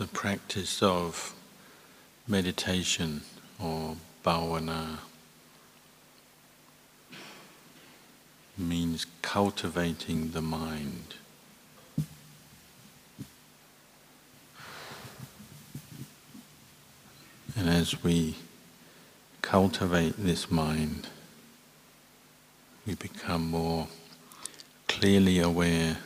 the 0.00 0.06
practice 0.06 0.82
of 0.82 1.34
meditation 2.26 3.20
or 3.62 3.94
bhavana 4.24 4.96
means 8.56 9.04
cultivating 9.20 10.30
the 10.30 10.40
mind. 10.40 11.16
And 17.54 17.68
as 17.68 18.02
we 18.02 18.36
cultivate 19.42 20.14
this 20.16 20.50
mind, 20.50 21.08
we 22.86 22.94
become 22.94 23.50
more 23.50 23.86
clearly 24.88 25.40
aware 25.40 25.98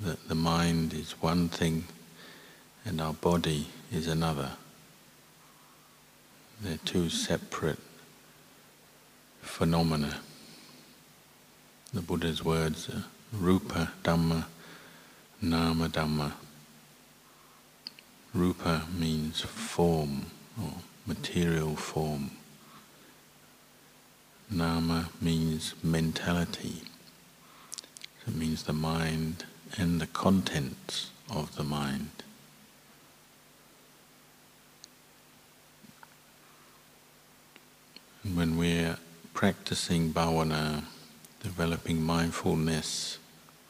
that 0.00 0.26
the 0.26 0.34
mind 0.34 0.92
is 0.92 1.12
one 1.22 1.48
thing 1.48 1.84
and 2.84 3.00
our 3.00 3.14
body 3.14 3.68
is 3.92 4.06
another. 4.06 4.52
They're 6.60 6.78
two 6.84 7.08
separate 7.08 7.78
phenomena. 9.40 10.20
The 11.92 12.00
Buddha's 12.00 12.44
words 12.44 12.88
are 12.88 13.04
rupa 13.32 13.92
dhamma, 14.02 14.46
nama 15.40 15.88
dhamma. 15.88 16.32
Rupa 18.32 18.82
means 18.98 19.42
form 19.42 20.26
or 20.60 20.72
material 21.06 21.76
form. 21.76 22.32
Nama 24.50 25.08
means 25.20 25.74
mentality. 25.82 26.82
It 28.26 28.34
means 28.34 28.64
the 28.64 28.72
mind 28.72 29.44
and 29.76 30.00
the 30.00 30.06
contents 30.06 31.10
of 31.30 31.54
the 31.56 31.64
mind. 31.64 32.23
When 38.32 38.56
we're 38.56 38.96
practicing 39.34 40.10
bhavana, 40.12 40.84
developing 41.42 42.02
mindfulness 42.02 43.18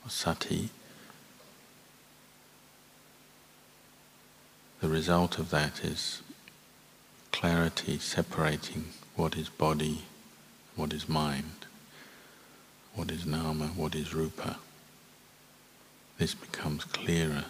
or 0.07 0.11
sati, 0.11 0.71
the 4.81 4.89
result 4.89 5.39
of 5.39 5.51
that 5.51 5.83
is 5.85 6.23
clarity 7.33 7.99
separating 7.99 8.85
what 9.17 9.37
is 9.37 9.49
body, 9.49 10.03
what 10.77 10.93
is 10.93 11.09
mind, 11.09 11.67
what 12.95 13.11
is 13.11 13.27
nama, 13.27 13.67
what 13.69 13.95
is 13.97 14.15
rupa. 14.15 14.59
This 16.19 16.33
becomes 16.33 16.85
clearer. 16.85 17.47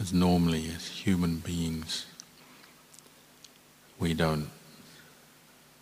As 0.00 0.12
normally, 0.12 0.70
as 0.74 0.88
human 0.88 1.36
beings, 1.36 2.06
we 4.00 4.14
don't 4.14 4.48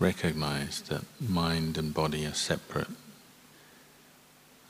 recognize 0.00 0.82
that 0.82 1.02
mind 1.20 1.78
and 1.78 1.94
body 1.94 2.26
are 2.26 2.34
separate. 2.34 2.88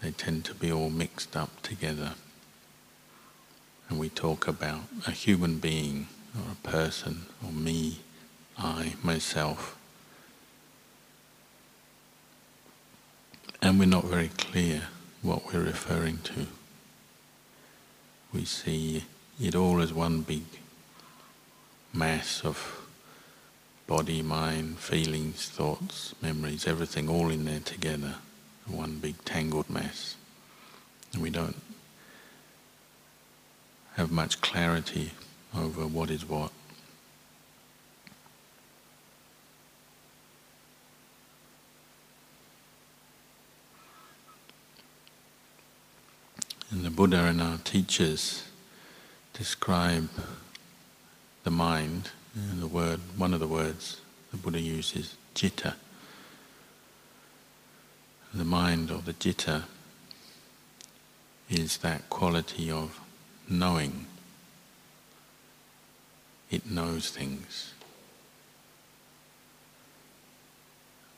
They 0.03 0.11
tend 0.11 0.45
to 0.45 0.55
be 0.55 0.71
all 0.71 0.91
mixed 0.91 1.35
up 1.35 1.63
together. 1.63 2.13
And 3.89 3.99
we 3.99 4.11
talk 4.11 4.47
about 4.47 4.83
a 5.07 5.13
human 5.13 5.59
being 5.59 6.09
or 6.37 6.53
a 6.53 6.69
person 6.69 7.23
or 7.45 7.51
me, 7.51 8.01
I, 8.59 8.95
myself. 9.03 9.79
And 13.63 13.79
we're 13.79 13.87
not 13.87 14.05
very 14.05 14.29
clear 14.29 14.83
what 15.23 15.53
we're 15.53 15.63
referring 15.63 16.19
to. 16.19 16.47
We 18.33 18.45
see 18.45 19.05
it 19.41 19.55
all 19.55 19.81
as 19.81 19.93
one 19.93 20.21
big 20.21 20.45
mass 21.95 22.43
of 22.45 22.78
body, 23.89 24.21
mind, 24.21 24.79
feelings, 24.79 25.49
thoughts, 25.49 26.15
memories, 26.21 26.67
everything 26.67 27.09
all 27.09 27.31
in 27.31 27.47
there 27.47 27.59
together, 27.61 28.17
one 28.67 28.99
big 28.99 29.25
tangled 29.25 29.69
mess. 29.71 30.15
And 31.15 31.23
we 31.23 31.31
don't 31.31 31.57
have 33.97 34.13
much 34.13 34.43
clarity 34.43 35.13
over 35.57 35.87
what 35.87 36.11
is 36.11 36.29
what. 36.29 36.53
And 46.71 46.85
the 46.85 46.91
Buddha 46.91 47.25
and 47.25 47.41
our 47.41 47.57
teachers 47.57 48.45
describe 49.33 50.11
the 51.45 51.51
mind 51.51 52.11
the 52.35 52.67
word, 52.67 53.01
one 53.17 53.35
of 53.35 53.41
the 53.41 53.49
words 53.49 54.01
the 54.31 54.37
Buddha 54.37 54.61
uses, 54.61 55.17
citta. 55.35 55.75
The 58.35 58.45
mind 58.45 58.91
or 58.91 58.99
the 58.99 59.15
citta 59.15 59.65
is 61.49 61.79
that 61.79 62.11
quality 62.11 62.71
of 62.71 63.01
knowing. 63.49 64.07
It 66.51 66.71
knows 66.71 67.11
things. 67.11 67.73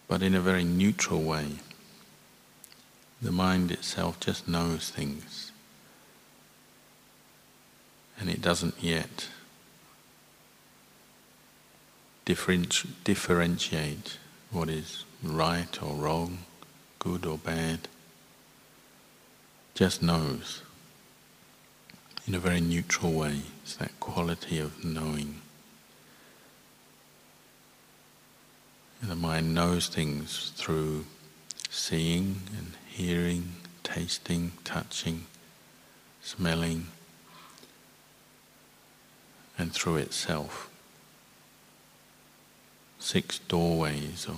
But 0.06 0.22
in 0.22 0.34
a 0.34 0.40
very 0.40 0.64
neutral 0.64 1.22
way. 1.22 1.56
The 3.22 3.32
mind 3.32 3.70
itself 3.70 4.18
just 4.18 4.48
knows 4.48 4.90
things. 4.90 5.52
And 8.18 8.30
it 8.30 8.40
doesn't 8.40 8.74
yet 8.80 9.28
differentiate 12.24 14.18
what 14.50 14.68
is 14.68 15.04
right 15.22 15.82
or 15.82 15.94
wrong, 15.94 16.38
good 16.98 17.26
or 17.26 17.38
bad, 17.38 17.88
just 19.74 20.02
knows 20.02 20.62
in 22.26 22.34
a 22.34 22.38
very 22.38 22.60
neutral 22.60 23.12
way. 23.12 23.40
It's 23.62 23.76
that 23.76 23.98
quality 24.00 24.58
of 24.58 24.84
knowing. 24.84 25.40
And 29.02 29.10
the 29.10 29.16
mind 29.16 29.54
knows 29.54 29.88
things 29.88 30.52
through 30.56 31.06
seeing 31.70 32.42
and 32.56 32.72
hearing, 32.86 33.52
tasting, 33.82 34.52
touching, 34.64 35.26
smelling, 36.22 36.88
and 39.56 39.72
through 39.72 39.96
itself 39.96 40.69
six 43.00 43.38
doorways 43.40 44.26
or 44.28 44.36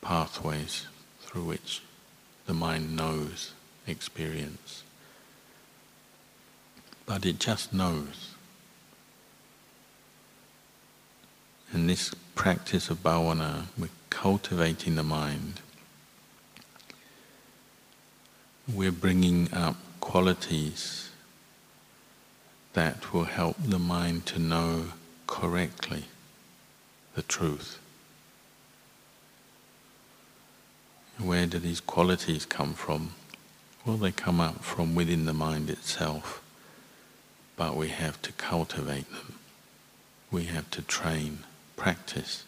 pathways 0.00 0.86
through 1.20 1.44
which 1.44 1.82
the 2.46 2.54
mind 2.54 2.96
knows 2.96 3.52
experience. 3.86 4.82
But 7.04 7.24
it 7.24 7.38
just 7.38 7.72
knows. 7.72 8.30
In 11.72 11.86
this 11.86 12.14
practice 12.34 12.90
of 12.90 13.02
bhavana, 13.02 13.66
we're 13.78 13.90
cultivating 14.10 14.96
the 14.96 15.02
mind. 15.02 15.60
We're 18.72 18.90
bringing 18.90 19.52
up 19.52 19.76
qualities 20.00 21.10
that 22.72 23.12
will 23.12 23.24
help 23.24 23.56
the 23.62 23.78
mind 23.78 24.26
to 24.26 24.38
know 24.38 24.86
correctly 25.26 26.04
the 27.16 27.22
truth. 27.22 27.78
Where 31.18 31.46
do 31.46 31.58
these 31.58 31.80
qualities 31.80 32.44
come 32.44 32.74
from? 32.74 33.14
Well, 33.86 33.96
they 33.96 34.12
come 34.12 34.38
up 34.38 34.62
from 34.62 34.94
within 34.94 35.24
the 35.24 35.32
mind 35.32 35.70
itself, 35.70 36.42
but 37.56 37.74
we 37.74 37.88
have 37.88 38.20
to 38.22 38.32
cultivate 38.32 39.10
them. 39.10 39.38
We 40.30 40.44
have 40.44 40.70
to 40.72 40.82
train, 40.82 41.38
practice, 41.74 42.44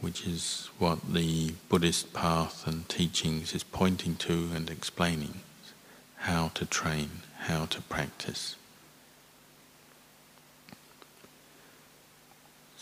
which 0.00 0.26
is 0.26 0.70
what 0.78 1.12
the 1.12 1.54
Buddhist 1.68 2.12
path 2.12 2.66
and 2.66 2.88
teachings 2.88 3.54
is 3.54 3.62
pointing 3.62 4.16
to 4.16 4.50
and 4.54 4.68
explaining 4.68 5.40
how 6.16 6.48
to 6.54 6.66
train, 6.66 7.10
how 7.42 7.66
to 7.66 7.80
practice. 7.82 8.56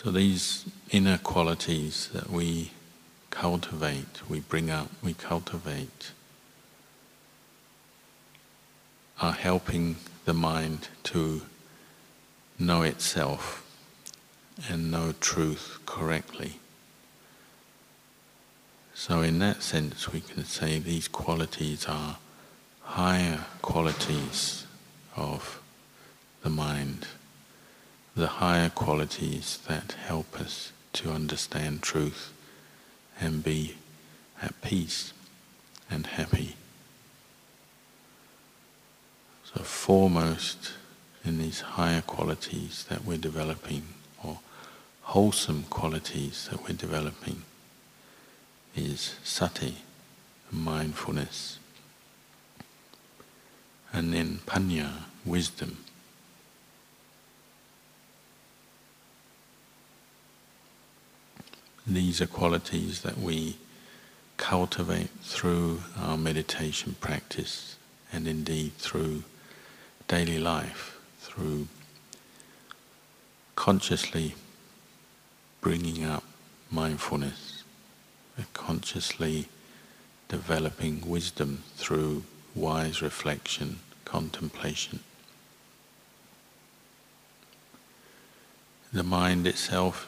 So 0.01 0.13
these 0.13 0.65
inner 0.93 1.19
qualities 1.19 2.09
that 2.13 2.31
we 2.31 2.71
cultivate, 3.31 4.29
we 4.29 4.39
bring 4.39 4.71
up, 4.71 4.93
we 5.03 5.13
cultivate, 5.13 6.13
are 9.21 9.33
helping 9.33 9.97
the 10.25 10.33
mind 10.33 10.87
to 11.03 11.43
know 12.61 12.83
itself 12.83 13.67
and 14.69 14.93
know 14.93 15.15
truth 15.19 15.81
correctly. 15.85 16.61
So 18.95 19.23
in 19.23 19.41
that 19.41 19.65
sense 19.65 20.13
we 20.13 20.21
can 20.21 20.45
say 20.45 20.79
these 20.79 21.09
qualities 21.09 21.87
are 21.89 22.19
higher 22.83 23.47
qualities 23.63 24.65
of 25.17 25.61
the 26.45 26.51
mind, 26.51 27.09
the 28.19 28.27
higher 28.27 28.69
qualities 28.69 29.61
that 29.69 29.93
help 29.93 30.41
us 30.41 30.73
to 30.93 31.13
understand 31.13 31.81
truth 31.81 32.33
and 33.21 33.45
be 33.45 33.77
at 34.43 34.61
peace 34.61 35.13
and 35.89 36.05
happy. 36.05 36.57
So 39.45 39.63
foremost 39.63 40.73
in 41.25 41.39
these 41.39 41.61
higher 41.61 42.03
qualities 42.03 42.87
that 42.89 43.05
we're 43.05 43.19
developing, 43.19 43.85
or 44.25 44.41
wholesome 45.03 45.67
qualities 45.71 46.49
that 46.51 46.61
we're 46.65 46.75
developing, 46.75 47.43
is 48.75 49.15
sati, 49.23 49.77
mindfulness, 50.51 51.61
and 53.93 54.13
then 54.13 54.41
panya, 54.45 55.05
wisdom. 55.25 55.77
These 61.89 62.21
are 62.21 62.27
qualities 62.27 63.01
that 63.01 63.17
we 63.17 63.57
cultivate 64.37 65.09
through 65.23 65.81
our 65.99 66.19
meditation 66.19 66.97
practice 67.01 67.77
and 68.13 68.29
indeed 68.29 68.75
through 68.77 69.23
daily 70.07 70.39
life, 70.39 70.99
through 71.19 71.67
consciously 73.57 74.35
bringing 75.63 76.05
up 76.05 76.25
mindfulness, 76.71 77.65
consciously 78.53 79.49
developing 80.29 81.09
wisdom 81.09 81.63
through 81.77 82.23
wise 82.55 83.01
reflection, 83.01 83.79
contemplation. 84.05 85.01
The 88.93 89.03
mind 89.03 89.47
itself, 89.47 90.07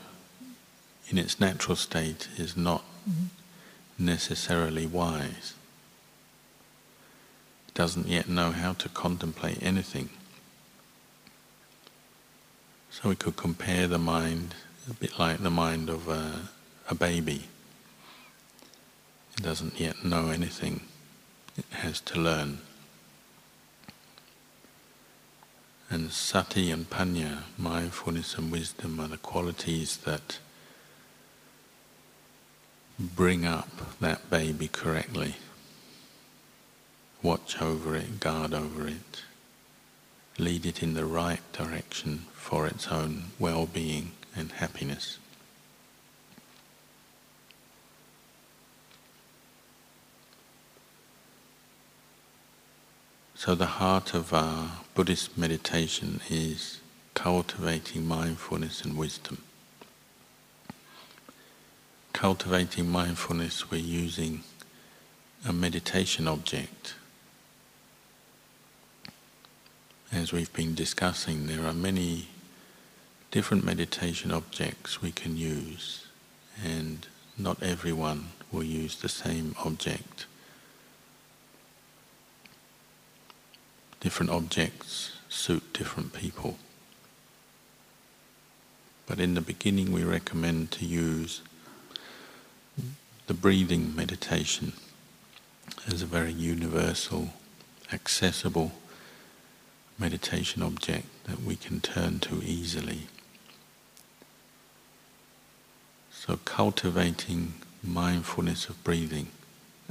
in 1.11 1.19
its 1.19 1.41
natural 1.41 1.77
state, 1.77 2.29
is 2.37 2.57
not 2.57 2.83
mm-hmm. 3.09 3.27
necessarily 3.99 4.87
wise. 4.87 5.55
It 7.69 7.75
doesn't 7.75 8.07
yet 8.07 8.29
know 8.29 8.53
how 8.53 8.73
to 8.75 8.89
contemplate 8.89 9.59
anything. 9.61 10.09
So 12.91 13.09
we 13.09 13.17
could 13.17 13.37
compare 13.37 13.87
the 13.87 13.99
mind 13.99 14.55
a 14.89 14.95
bit 14.95 15.19
like 15.19 15.39
the 15.39 15.51
mind 15.51 15.89
of 15.89 16.09
a, 16.09 16.49
a 16.89 16.95
baby. 16.95 17.45
It 19.37 19.43
doesn't 19.43 19.79
yet 19.81 20.05
know 20.05 20.29
anything 20.29 20.83
it 21.57 21.65
has 21.71 22.01
to 22.03 22.21
learn. 22.21 22.59
And 25.89 26.13
sati 26.13 26.71
and 26.71 26.89
panya, 26.89 27.43
mindfulness 27.59 28.37
and 28.37 28.53
wisdom, 28.53 29.01
are 29.01 29.09
the 29.09 29.17
qualities 29.17 29.97
that 29.99 30.39
bring 33.01 33.47
up 33.47 33.99
that 34.01 34.29
baby 34.29 34.69
correctly. 34.69 35.37
Watch 37.23 37.61
over 37.61 37.97
it, 37.97 38.21
guard 38.21 38.53
over 38.53 38.87
it, 38.87 39.23
lead 40.39 40.67
it 40.67 40.83
in 40.83 40.93
the 40.93 41.07
right 41.07 41.41
direction 41.53 42.27
for 42.33 42.67
its 42.67 42.89
own 42.89 43.25
well 43.39 43.65
being 43.65 44.13
and 44.37 44.53
happiness. 44.53 45.19
So, 53.35 53.55
the 53.55 53.67
heart 53.67 54.13
of 54.13 54.35
our 54.35 54.73
Buddhist 54.95 55.39
meditation 55.39 56.21
is 56.29 56.81
cultivating 57.15 58.07
mindfulness 58.07 58.83
and 58.83 58.99
wisdom. 58.99 59.39
Cultivating 62.21 62.91
mindfulness, 62.91 63.71
we're 63.71 63.79
using 63.79 64.43
a 65.49 65.55
meditation 65.55 66.29
object. 66.29 66.93
As 70.13 70.31
we've 70.31 70.53
been 70.53 70.75
discussing, 70.75 71.47
there 71.47 71.65
are 71.65 71.73
many 71.73 72.29
different 73.31 73.65
meditation 73.65 74.33
objects 74.33 75.01
we 75.01 75.13
can 75.13 75.39
use, 75.39 76.09
and 76.63 77.07
not 77.39 77.63
everyone 77.63 78.33
will 78.53 78.65
use 78.65 78.97
the 78.97 79.09
same 79.09 79.55
object. 79.65 80.27
different 84.01 84.31
objects 84.31 85.13
suit 85.31 85.73
different 85.73 86.13
people. 86.13 86.59
But 89.07 89.21
in 89.21 89.33
the 89.33 89.41
beginning, 89.41 89.91
we 89.91 90.05
recommend 90.05 90.71
to 90.73 90.85
use 90.85 91.41
the 93.31 93.35
breathing 93.35 93.95
meditation 93.95 94.73
as 95.87 96.03
a 96.03 96.05
very 96.05 96.33
universal, 96.33 97.29
accessible 97.93 98.73
meditation 100.01 100.65
object 100.65 101.07
that 101.29 101.41
we 101.41 101.55
can 101.55 101.81
turn 101.81 102.19
to 102.19 102.43
easily. 102.43 103.03
So, 106.11 106.41
cultivating 106.45 107.53
mindfulness 107.85 108.69
of 108.69 108.83
breathing, 108.83 109.29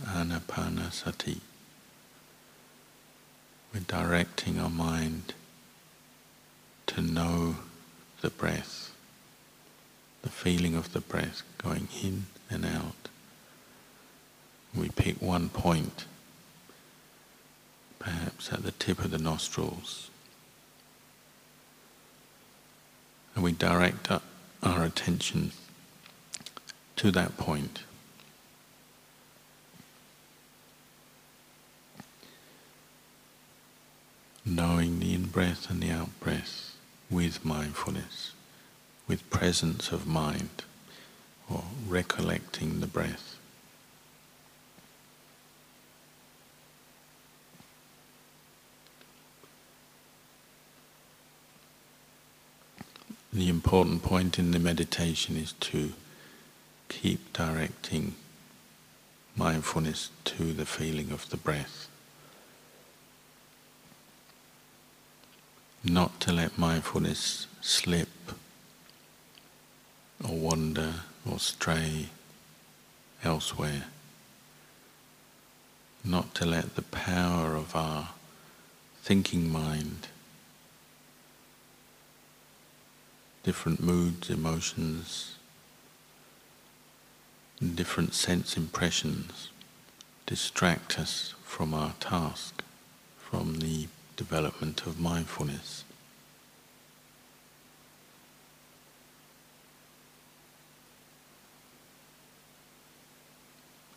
anapanasati. 0.02 1.38
We're 3.74 3.80
directing 3.88 4.60
our 4.60 4.70
mind 4.70 5.34
to 6.88 7.02
know 7.02 7.56
the 8.20 8.32
breath, 8.32 8.94
the 10.24 10.30
feeling 10.30 10.76
of 10.76 10.92
the 10.92 11.00
breath 11.00 11.44
going 11.58 11.88
in 12.04 12.26
and 12.50 12.66
out. 12.66 13.08
We 14.75 14.89
pick 14.89 15.21
one 15.21 15.50
point, 15.50 16.06
perhaps 17.98 18.51
at 18.51 18.63
the 18.63 18.71
tip 18.71 19.00
of 19.04 19.12
the 19.12 19.18
nostrils, 19.18 20.10
and 23.36 23.44
we 23.44 23.51
direct 23.51 24.10
our 24.12 24.83
attention 24.83 25.51
to 26.98 27.12
that 27.12 27.38
point. 27.38 27.83
knowing 34.49 34.99
the 34.99 35.14
in 35.14 35.26
breath 35.26 35.69
and 35.69 35.81
the 35.81 35.92
out 35.92 36.19
breath 36.19 36.76
with 37.09 37.45
mindfulness, 37.45 38.31
with 39.07 39.30
presence 39.30 39.92
of 39.92 40.07
mind, 40.07 40.64
or 41.49 41.64
recollecting 41.88 42.80
the 42.80 42.88
breath. 42.88 43.39
The 53.31 53.50
important 53.50 54.04
point 54.04 54.40
in 54.40 54.52
the 54.52 54.59
meditation 54.59 55.38
is 55.38 55.54
to 55.54 55.94
keep 56.88 57.31
directing 57.33 58.16
mindfulness 59.36 60.09
to 60.26 60.54
the 60.54 60.66
feeling 60.66 61.12
of 61.12 61.30
the 61.30 61.38
breath. 61.38 61.90
not 65.83 66.19
to 66.19 66.33
let 66.33 66.57
mindfulness 66.57 67.48
slip 67.62 68.09
or 70.24 70.36
wander 70.36 70.94
or 71.30 71.40
stray 71.40 72.07
elsewhere. 73.24 73.86
Not 76.04 76.33
to 76.36 76.45
let 76.45 76.76
the 76.76 76.81
power 76.81 77.56
of 77.56 77.76
our 77.76 78.09
thinking 79.02 79.50
mind, 79.52 80.07
different 83.44 83.81
moods, 83.81 84.30
emotions, 84.30 85.36
different 87.76 88.14
sense 88.14 88.56
impressions 88.56 89.50
distract 90.26 91.00
us 91.00 91.34
from 91.44 91.74
our 91.74 91.94
task, 92.00 92.64
from 93.18 93.60
the 93.60 93.88
development 94.16 94.86
of 94.86 95.00
mindfulness. 95.00 95.84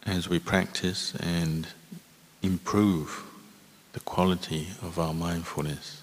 As 0.07 0.29
we 0.29 0.39
practice 0.39 1.15
and 1.17 1.69
improve 2.43 3.25
the 3.93 4.01
quality 4.01 4.69
of 4.81 4.99
our 4.99 5.13
mindfulness 5.13 6.03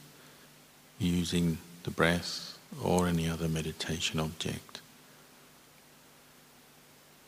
using 1.00 1.58
the 1.84 1.92
breath 1.92 2.59
or 2.84 3.08
any 3.08 3.28
other 3.28 3.48
meditation 3.48 4.20
object, 4.20 4.82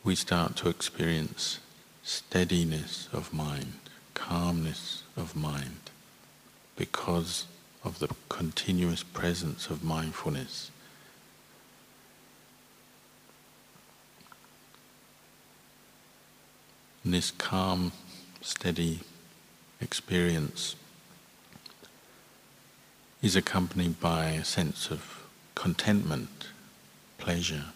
we 0.04 0.14
start 0.14 0.56
to 0.56 0.68
experience 0.68 1.60
steadiness 2.02 3.08
of 3.12 3.32
mind, 3.32 3.74
calmness 4.14 5.02
of 5.16 5.36
mind 5.36 5.90
because 6.76 7.46
of 7.84 7.98
the 7.98 8.08
continuous 8.28 9.02
presence 9.02 9.68
of 9.68 9.84
mindfulness. 9.84 10.70
And 17.04 17.12
this 17.12 17.32
calm, 17.32 17.92
steady 18.40 19.00
experience 19.80 20.76
is 23.20 23.36
accompanied 23.36 24.00
by 24.00 24.30
a 24.30 24.44
sense 24.44 24.90
of 24.90 25.21
contentment, 25.54 26.48
pleasure. 27.18 27.66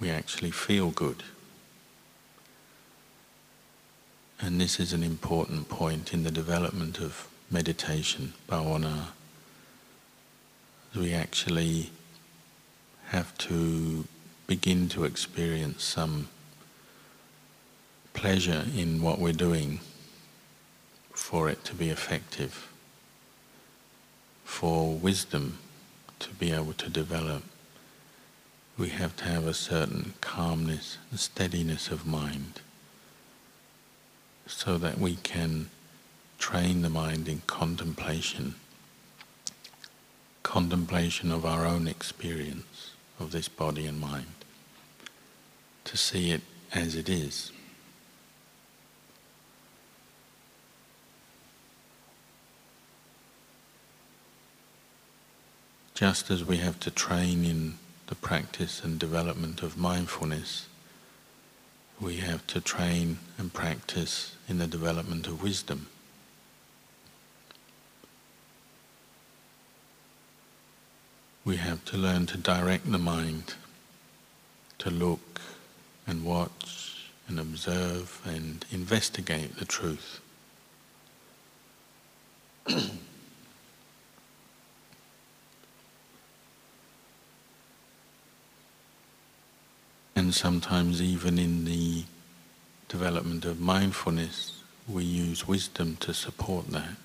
We 0.00 0.10
actually 0.10 0.50
feel 0.50 0.90
good. 0.90 1.22
And 4.40 4.60
this 4.60 4.78
is 4.78 4.92
an 4.92 5.02
important 5.02 5.68
point 5.68 6.12
in 6.12 6.22
the 6.22 6.30
development 6.30 7.00
of 7.00 7.28
meditation, 7.50 8.34
bhavana. 8.48 9.06
We 10.94 11.12
actually 11.14 11.90
have 13.06 13.36
to 13.38 14.04
begin 14.46 14.88
to 14.90 15.04
experience 15.04 15.84
some 15.84 16.28
pleasure 18.12 18.64
in 18.76 19.02
what 19.02 19.18
we're 19.18 19.32
doing 19.32 19.80
for 21.12 21.48
it 21.48 21.64
to 21.64 21.74
be 21.74 21.90
effective, 21.90 22.68
for 24.46 24.94
wisdom 24.94 25.58
to 26.20 26.30
be 26.30 26.52
able 26.52 26.72
to 26.72 26.88
develop, 26.88 27.42
we 28.78 28.88
have 28.88 29.14
to 29.16 29.24
have 29.24 29.46
a 29.46 29.52
certain 29.52 30.14
calmness, 30.20 30.96
a 31.12 31.18
steadiness 31.18 31.90
of 31.90 32.06
mind, 32.06 32.60
so 34.46 34.78
that 34.78 34.98
we 34.98 35.16
can 35.16 35.68
train 36.38 36.80
the 36.80 36.88
mind 36.88 37.28
in 37.28 37.42
contemplation, 37.46 38.54
contemplation 40.42 41.32
of 41.32 41.44
our 41.44 41.66
own 41.66 41.88
experience 41.88 42.92
of 43.18 43.32
this 43.32 43.48
body 43.48 43.84
and 43.84 44.00
mind, 44.00 44.26
to 45.84 45.96
see 45.96 46.30
it 46.30 46.42
as 46.72 46.94
it 46.94 47.08
is. 47.08 47.50
Just 55.96 56.30
as 56.30 56.44
we 56.44 56.58
have 56.58 56.78
to 56.80 56.90
train 56.90 57.46
in 57.46 57.78
the 58.08 58.14
practice 58.14 58.84
and 58.84 58.98
development 58.98 59.62
of 59.62 59.78
mindfulness, 59.78 60.66
we 61.98 62.18
have 62.18 62.46
to 62.48 62.60
train 62.60 63.16
and 63.38 63.50
practice 63.50 64.36
in 64.46 64.58
the 64.58 64.66
development 64.66 65.26
of 65.26 65.42
wisdom. 65.42 65.86
We 71.46 71.56
have 71.56 71.82
to 71.86 71.96
learn 71.96 72.26
to 72.26 72.36
direct 72.36 72.92
the 72.92 72.98
mind, 72.98 73.54
to 74.80 74.90
look 74.90 75.40
and 76.06 76.26
watch 76.26 77.08
and 77.26 77.40
observe 77.40 78.20
and 78.22 78.66
investigate 78.70 79.56
the 79.56 79.64
truth. 79.64 80.20
And 90.26 90.34
sometimes, 90.34 91.00
even 91.00 91.38
in 91.38 91.66
the 91.66 92.02
development 92.88 93.44
of 93.44 93.60
mindfulness, 93.60 94.60
we 94.88 95.04
use 95.04 95.46
wisdom 95.46 95.96
to 96.00 96.12
support 96.12 96.66
that. 96.72 96.96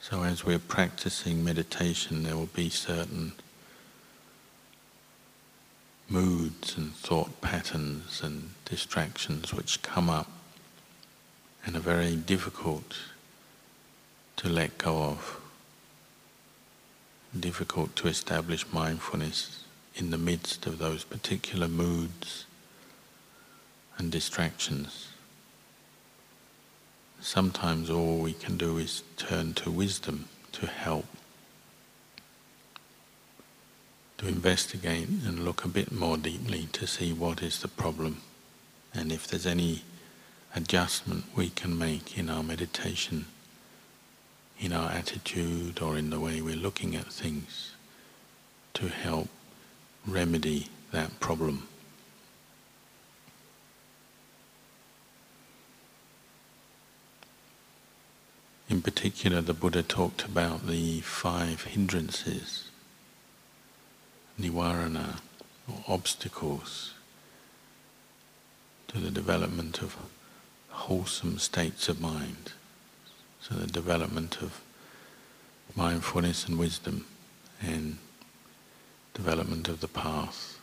So, 0.00 0.24
as 0.24 0.44
we're 0.44 0.58
practicing 0.58 1.44
meditation, 1.44 2.24
there 2.24 2.34
will 2.34 2.46
be 2.46 2.68
certain 2.68 3.34
moods 6.08 6.76
and 6.76 6.96
thought 6.96 7.40
patterns 7.40 8.20
and 8.20 8.50
distractions 8.64 9.54
which 9.54 9.82
come 9.82 10.10
up 10.10 10.32
and 11.64 11.76
are 11.76 11.78
very 11.94 12.16
difficult 12.16 12.98
to 14.38 14.48
let 14.48 14.78
go 14.78 15.00
of, 15.00 15.40
difficult 17.38 17.94
to 17.94 18.08
establish 18.08 18.66
mindfulness 18.72 19.59
in 19.94 20.10
the 20.10 20.18
midst 20.18 20.66
of 20.66 20.78
those 20.78 21.04
particular 21.04 21.68
moods 21.68 22.46
and 23.98 24.10
distractions. 24.10 25.08
Sometimes 27.20 27.90
all 27.90 28.18
we 28.18 28.32
can 28.32 28.56
do 28.56 28.78
is 28.78 29.02
turn 29.16 29.52
to 29.54 29.70
wisdom 29.70 30.28
to 30.52 30.66
help, 30.66 31.06
to 34.18 34.26
investigate 34.26 35.08
and 35.08 35.44
look 35.44 35.64
a 35.64 35.68
bit 35.68 35.92
more 35.92 36.16
deeply 36.16 36.68
to 36.72 36.86
see 36.86 37.12
what 37.12 37.42
is 37.42 37.60
the 37.60 37.68
problem 37.68 38.22
and 38.94 39.12
if 39.12 39.26
there's 39.26 39.46
any 39.46 39.82
adjustment 40.54 41.24
we 41.36 41.50
can 41.50 41.78
make 41.78 42.18
in 42.18 42.28
our 42.28 42.42
meditation, 42.42 43.26
in 44.58 44.72
our 44.72 44.90
attitude 44.90 45.80
or 45.80 45.96
in 45.96 46.10
the 46.10 46.18
way 46.18 46.40
we're 46.40 46.56
looking 46.56 46.96
at 46.96 47.06
things 47.06 47.72
to 48.74 48.88
help 48.88 49.28
remedy 50.06 50.68
that 50.92 51.20
problem. 51.20 51.68
In 58.68 58.82
particular, 58.82 59.40
the 59.40 59.52
Buddha 59.52 59.82
talked 59.82 60.24
about 60.24 60.68
the 60.68 61.00
five 61.00 61.64
hindrances, 61.64 62.68
nivarana, 64.40 65.18
or 65.68 65.82
obstacles 65.88 66.94
to 68.86 68.98
the 68.98 69.10
development 69.10 69.82
of 69.82 69.96
wholesome 70.68 71.38
states 71.38 71.88
of 71.88 72.00
mind. 72.00 72.52
So, 73.40 73.56
the 73.56 73.66
development 73.66 74.40
of 74.40 74.60
mindfulness 75.74 76.46
and 76.46 76.58
wisdom 76.58 77.06
and 77.60 77.98
development 79.14 79.68
of 79.68 79.80
the 79.80 79.88
path. 79.88 80.58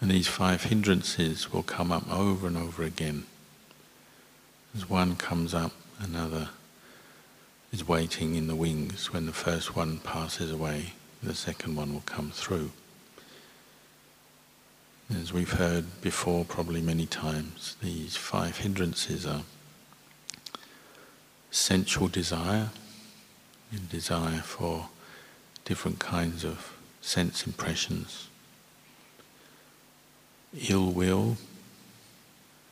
And 0.00 0.10
these 0.10 0.26
five 0.26 0.64
hindrances 0.64 1.52
will 1.52 1.62
come 1.62 1.92
up 1.92 2.10
over 2.12 2.46
and 2.46 2.56
over 2.56 2.82
again. 2.82 3.24
As 4.74 4.88
one 4.88 5.16
comes 5.16 5.54
up, 5.54 5.72
another 6.00 6.48
is 7.72 7.86
waiting 7.86 8.34
in 8.34 8.48
the 8.48 8.56
wings. 8.56 9.12
When 9.12 9.26
the 9.26 9.32
first 9.32 9.76
one 9.76 9.98
passes 9.98 10.50
away, 10.50 10.94
the 11.22 11.34
second 11.34 11.76
one 11.76 11.92
will 11.92 12.02
come 12.04 12.30
through. 12.30 12.72
As 15.14 15.32
we've 15.32 15.52
heard 15.52 16.00
before, 16.00 16.44
probably 16.44 16.80
many 16.80 17.06
times, 17.06 17.76
these 17.82 18.16
five 18.16 18.58
hindrances 18.58 19.26
are 19.26 19.42
sensual 21.50 22.08
desire, 22.08 22.70
desire 23.90 24.40
for 24.40 24.88
different 25.64 25.98
kinds 25.98 26.44
of 26.44 26.72
sense 27.00 27.46
impressions. 27.46 28.28
Ill 30.68 30.90
will, 30.90 31.36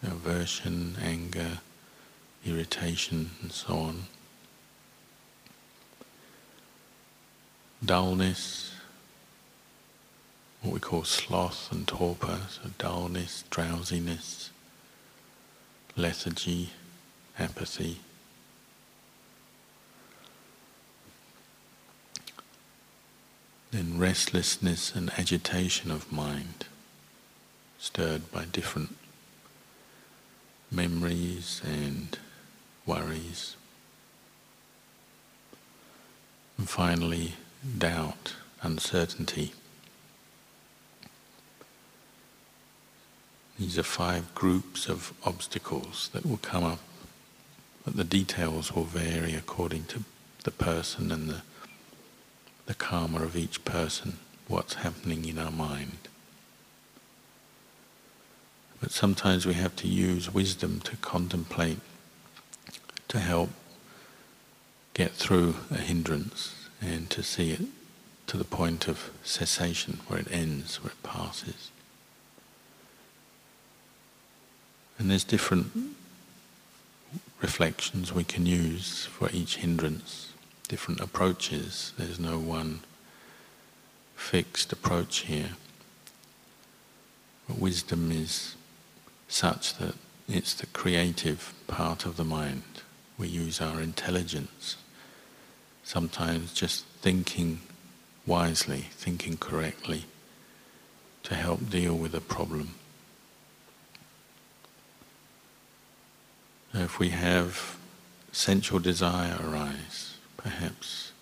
aversion, 0.03 0.97
anger, 1.03 1.61
irritation, 2.45 3.31
and 3.43 3.53
so 3.53 3.75
on. 3.75 4.03
Dullness, 7.85 8.73
what 10.63 10.75
we 10.75 10.81
call 10.81 11.05
sloth 11.05 11.73
and 11.73 11.89
torpor, 11.89 12.41
so 12.51 12.71
dullness, 12.79 13.45
drowsiness, 13.51 14.51
lethargy, 15.97 16.71
apathy. 17.39 18.01
Then 23.71 23.99
restlessness 23.99 24.95
and 24.95 25.11
agitation 25.19 25.91
of 25.91 26.11
mind, 26.11 26.67
stirred 27.79 28.31
by 28.33 28.45
different 28.45 28.97
memories 30.71 31.63
and 31.65 32.19
worries. 32.85 33.57
And 36.59 36.69
finally, 36.69 37.35
doubt, 37.79 38.35
uncertainty. 38.63 39.53
These 43.59 43.79
are 43.79 43.85
five 43.85 44.35
groups 44.35 44.89
of 44.89 45.13
obstacles 45.25 46.11
that 46.13 46.27
will 46.27 46.39
come 46.39 46.65
up, 46.65 46.81
but 47.85 47.97
the 47.97 48.05
details 48.05 48.75
will 48.75 48.85
vary 48.85 49.35
according 49.35 49.85
to 49.85 50.05
the 50.45 50.51
person 50.51 51.13
and 51.13 51.29
the 51.29 51.43
the 52.71 52.75
karma 52.75 53.21
of 53.21 53.37
each 53.37 53.65
person, 53.65 54.17
what's 54.47 54.75
happening 54.75 55.25
in 55.25 55.41
our 55.41 55.51
mind. 55.51 55.99
But 58.81 58.93
sometimes 58.93 59.45
we 59.45 59.55
have 59.55 59.75
to 59.75 59.89
use 59.89 60.33
wisdom 60.33 60.79
to 60.85 60.97
contemplate, 60.99 61.81
to 63.09 63.19
help 63.19 63.51
get 64.95 65.11
through 65.11 65.57
a 65.73 65.79
hindrance 65.79 66.69
and 66.81 67.11
to 67.11 67.25
see 67.25 67.51
it 67.51 67.63
to 68.29 68.37
the 68.37 68.45
point 68.45 68.87
of 68.87 69.11
cessation, 69.25 69.99
where 70.07 70.21
it 70.21 70.31
ends, 70.31 70.77
where 70.77 70.93
it 70.93 71.03
passes. 71.03 71.73
And 74.97 75.11
there's 75.11 75.25
different 75.25 75.73
reflections 77.43 78.13
we 78.13 78.23
can 78.23 78.47
use 78.47 79.07
for 79.07 79.29
each 79.33 79.57
hindrance, 79.57 80.30
different 80.71 81.01
approaches. 81.01 81.93
There's 81.99 82.21
no 82.21 82.39
one 82.39 82.79
fixed 84.15 84.73
approach 84.73 85.19
here. 85.23 85.51
But 87.49 87.59
wisdom 87.59 88.13
is 88.13 88.55
such 89.27 89.75
that 89.79 89.97
it's 90.29 90.55
the 90.55 90.67
creative 90.67 91.53
part 91.67 92.07
of 92.07 92.17
the 92.17 92.25
mind. 92.25 92.63
We 93.19 93.27
use 93.27 93.61
our 93.61 93.81
intelligence, 93.81 94.77
sometimes 95.83 96.55
just 96.55 96.85
thinking 97.03 97.63
wisely, 98.25 98.87
thinking 98.93 99.39
correctly, 99.39 100.05
to 101.25 101.35
help 101.35 101.69
deal 101.69 101.97
with 101.97 102.15
a 102.15 102.21
problem. 102.21 102.75
If 106.73 107.01
we 107.01 107.09
have 107.09 107.77
sensual 108.31 108.79
desire 108.79 109.37
arise, 109.43 110.10
perhaps, 110.43 111.13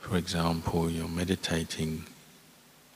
for 0.00 0.16
example, 0.16 0.90
you're 0.90 1.08
meditating 1.08 2.04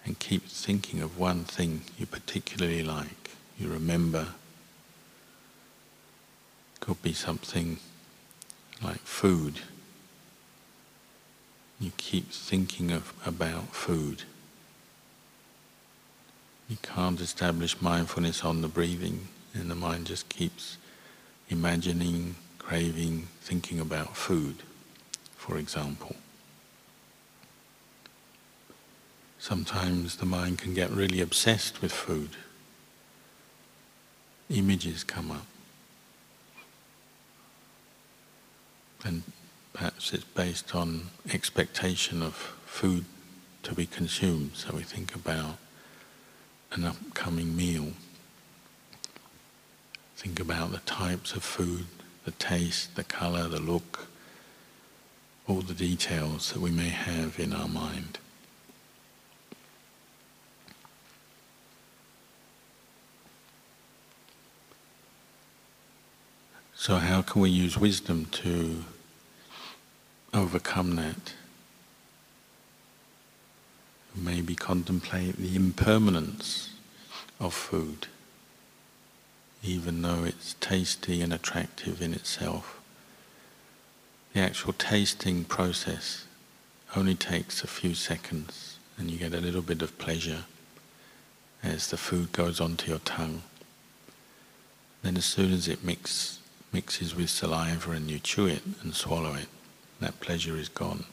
and 0.05 0.19
keep 0.19 0.45
thinking 0.45 1.01
of 1.01 1.19
one 1.19 1.45
thing 1.45 1.83
you 1.99 2.07
particularly 2.07 2.83
like, 2.83 3.31
you 3.59 3.69
remember, 3.69 4.29
could 6.81 7.01
be 7.03 7.13
something 7.13 7.79
like 8.83 9.01
food. 9.01 9.61
You 11.79 11.93
keep 11.97 12.31
thinking 12.31 12.91
of 12.91 13.13
about 13.25 13.75
food. 13.75 14.25
You 16.69 16.77
can't 16.83 17.21
establish 17.21 17.81
mindfulness 17.81 18.45
on 18.45 18.63
the 18.63 18.69
breathing, 18.69 19.29
and 19.55 19.71
the 19.71 19.75
mind 19.75 20.07
just 20.07 20.29
keeps 20.29 20.79
imagining, 21.51 22.35
craving, 22.63 23.29
thinking 23.41 23.81
about 23.81 24.17
food, 24.17 24.63
for 25.37 25.59
example. 25.59 26.17
Sometimes 29.39 30.17
the 30.17 30.27
mind 30.27 30.59
can 30.59 30.73
get 30.73 30.91
really 30.91 31.21
obsessed 31.21 31.83
with 31.83 31.93
food. 31.93 32.31
Images 34.49 35.03
come 35.03 35.33
up. 35.33 35.47
And 39.05 39.25
perhaps 39.73 40.13
it's 40.13 40.25
based 40.25 40.75
on 40.77 41.09
expectation 41.33 42.23
of 42.23 42.35
food 42.67 43.05
to 43.65 43.75
be 43.75 43.87
consumed, 43.87 44.53
so 44.55 44.75
we 44.77 44.83
think 44.83 45.15
about 45.15 45.57
an 46.73 46.85
upcoming 46.85 47.57
meal. 47.57 47.93
Think 50.17 50.39
about 50.39 50.71
the 50.71 50.79
types 50.79 51.33
of 51.33 51.43
food, 51.43 51.87
the 52.25 52.31
taste, 52.33 52.95
the 52.95 53.05
color, 53.05 53.49
the 53.49 53.61
look, 53.61 54.07
all 55.49 55.61
the 55.61 55.75
details 55.75 56.53
that 56.53 56.61
we 56.61 56.71
may 56.71 56.89
have 56.89 57.39
in 57.39 57.53
our 57.53 57.69
mind. 57.69 58.19
So, 66.75 66.97
how 66.97 67.23
can 67.23 67.43
we 67.43 67.51
use 67.51 67.79
wisdom 67.79 68.27
to 68.33 68.85
overcome 70.35 70.97
that? 70.97 71.35
Maybe 74.17 74.55
contemplate 74.55 75.37
the 75.37 75.55
impermanence 75.55 76.75
of 77.39 77.55
food 77.55 78.09
even 79.63 80.03
though 80.03 80.25
it's 80.25 80.55
tasty 80.61 81.21
and 81.21 81.33
attractive 81.33 82.03
in 82.03 82.13
itself. 82.13 82.81
The 84.33 84.41
actual 84.41 84.73
tasting 84.73 85.45
process 85.45 86.25
only 86.97 87.15
takes 87.15 87.63
a 87.63 87.69
few 87.69 87.95
seconds 87.95 88.79
and 88.99 89.11
you 89.11 89.19
get 89.19 89.35
a 89.35 89.41
little 89.41 89.63
bit 89.63 89.83
of 89.83 89.99
pleasure 89.99 90.45
as 91.63 91.89
the 91.89 91.97
food 91.97 92.33
goes 92.33 92.61
onto 92.61 92.91
your 92.91 92.99
tongue. 93.01 93.43
Then 95.03 95.17
as 95.17 95.25
soon 95.25 95.53
as 95.53 95.69
it 95.69 95.85
mix, 95.85 96.39
mixes 96.73 97.15
with 97.15 97.31
saliva 97.31 97.93
and 97.93 98.11
you 98.11 98.19
chew 98.19 98.47
it 98.47 98.63
and 98.83 98.95
swallow 98.95 99.35
it, 99.35 99.49
that 100.01 100.21
pleasure 100.21 100.57
is 100.57 100.69
gone. 100.69 101.05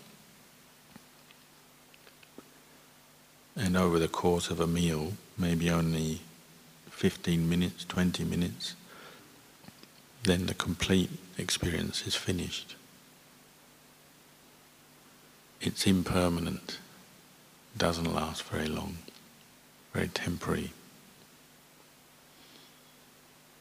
And 3.55 3.75
over 3.75 3.99
the 3.99 4.07
course 4.07 4.49
of 4.49 4.59
a 4.59 4.67
meal, 4.67 5.13
maybe 5.37 5.69
only 5.69 6.21
15 6.99 7.47
minutes, 7.47 7.85
20 7.85 8.25
minutes, 8.25 8.75
then 10.23 10.47
the 10.47 10.53
complete 10.53 11.09
experience 11.37 12.05
is 12.05 12.13
finished. 12.13 12.75
It's 15.61 15.87
impermanent, 15.87 16.79
doesn't 17.77 18.13
last 18.13 18.43
very 18.43 18.67
long, 18.67 18.97
very 19.93 20.09
temporary. 20.09 20.71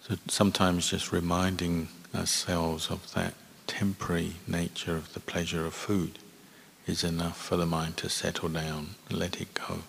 So 0.03 0.16
sometimes 0.27 0.90
just 0.90 1.12
reminding 1.12 1.90
ourselves 2.12 2.90
of 2.90 3.14
that 3.14 3.35
temporary 3.68 4.33
nature 4.48 4.96
of 4.96 5.14
the 5.14 5.20
pleasure 5.20 5.64
of 5.64 5.74
food 5.74 6.18
is 6.88 7.05
enough 7.05 7.40
for 7.40 7.57
the 7.57 7.66
mind 7.66 7.98
to 7.98 8.09
settle 8.09 8.48
down 8.48 8.96
let 9.09 9.40
it 9.40 9.55
go. 9.55 9.85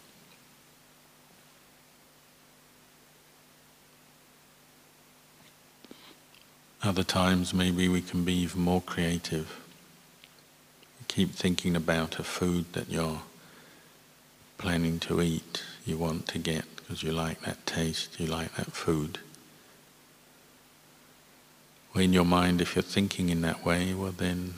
Other 6.81 7.03
times, 7.03 7.53
maybe 7.53 7.89
we 7.89 8.01
can 8.01 8.23
be 8.23 8.33
even 8.33 8.61
more 8.61 8.81
creative. 8.81 9.59
Keep 11.09 11.33
thinking 11.33 11.75
about 11.75 12.19
a 12.19 12.23
food 12.23 12.71
that 12.71 12.89
you're 12.89 13.21
planning 14.57 14.99
to 14.99 15.21
eat, 15.21 15.63
you 15.85 15.97
want 15.97 16.27
to 16.27 16.37
get 16.37 16.63
because 16.77 17.03
you 17.03 17.11
like 17.11 17.41
that 17.41 17.65
taste, 17.65 18.19
you 18.19 18.27
like 18.27 18.55
that 18.55 18.71
food. 18.71 19.19
Well, 21.93 22.03
in 22.03 22.13
your 22.13 22.25
mind, 22.25 22.61
if 22.61 22.75
you're 22.75 22.83
thinking 22.83 23.29
in 23.29 23.41
that 23.41 23.65
way, 23.65 23.93
well, 23.93 24.11
then 24.11 24.55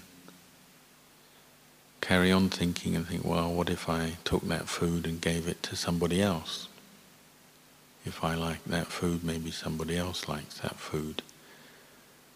carry 2.02 2.32
on 2.32 2.50
thinking 2.50 2.96
and 2.96 3.08
think, 3.08 3.26
well, 3.26 3.52
what 3.52 3.70
if 3.70 3.90
I 3.90 4.18
took 4.24 4.48
that 4.48 4.68
food 4.68 5.06
and 5.06 5.20
gave 5.22 5.48
it 5.48 5.64
to 5.64 5.76
somebody 5.76 6.22
else? 6.22 6.68
If 8.06 8.24
I 8.24 8.36
like 8.36 8.64
that 8.66 8.88
food, 8.88 9.24
maybe 9.24 9.52
somebody 9.52 9.98
else 9.98 10.28
likes 10.28 10.60
that 10.60 10.76
food. 10.78 11.22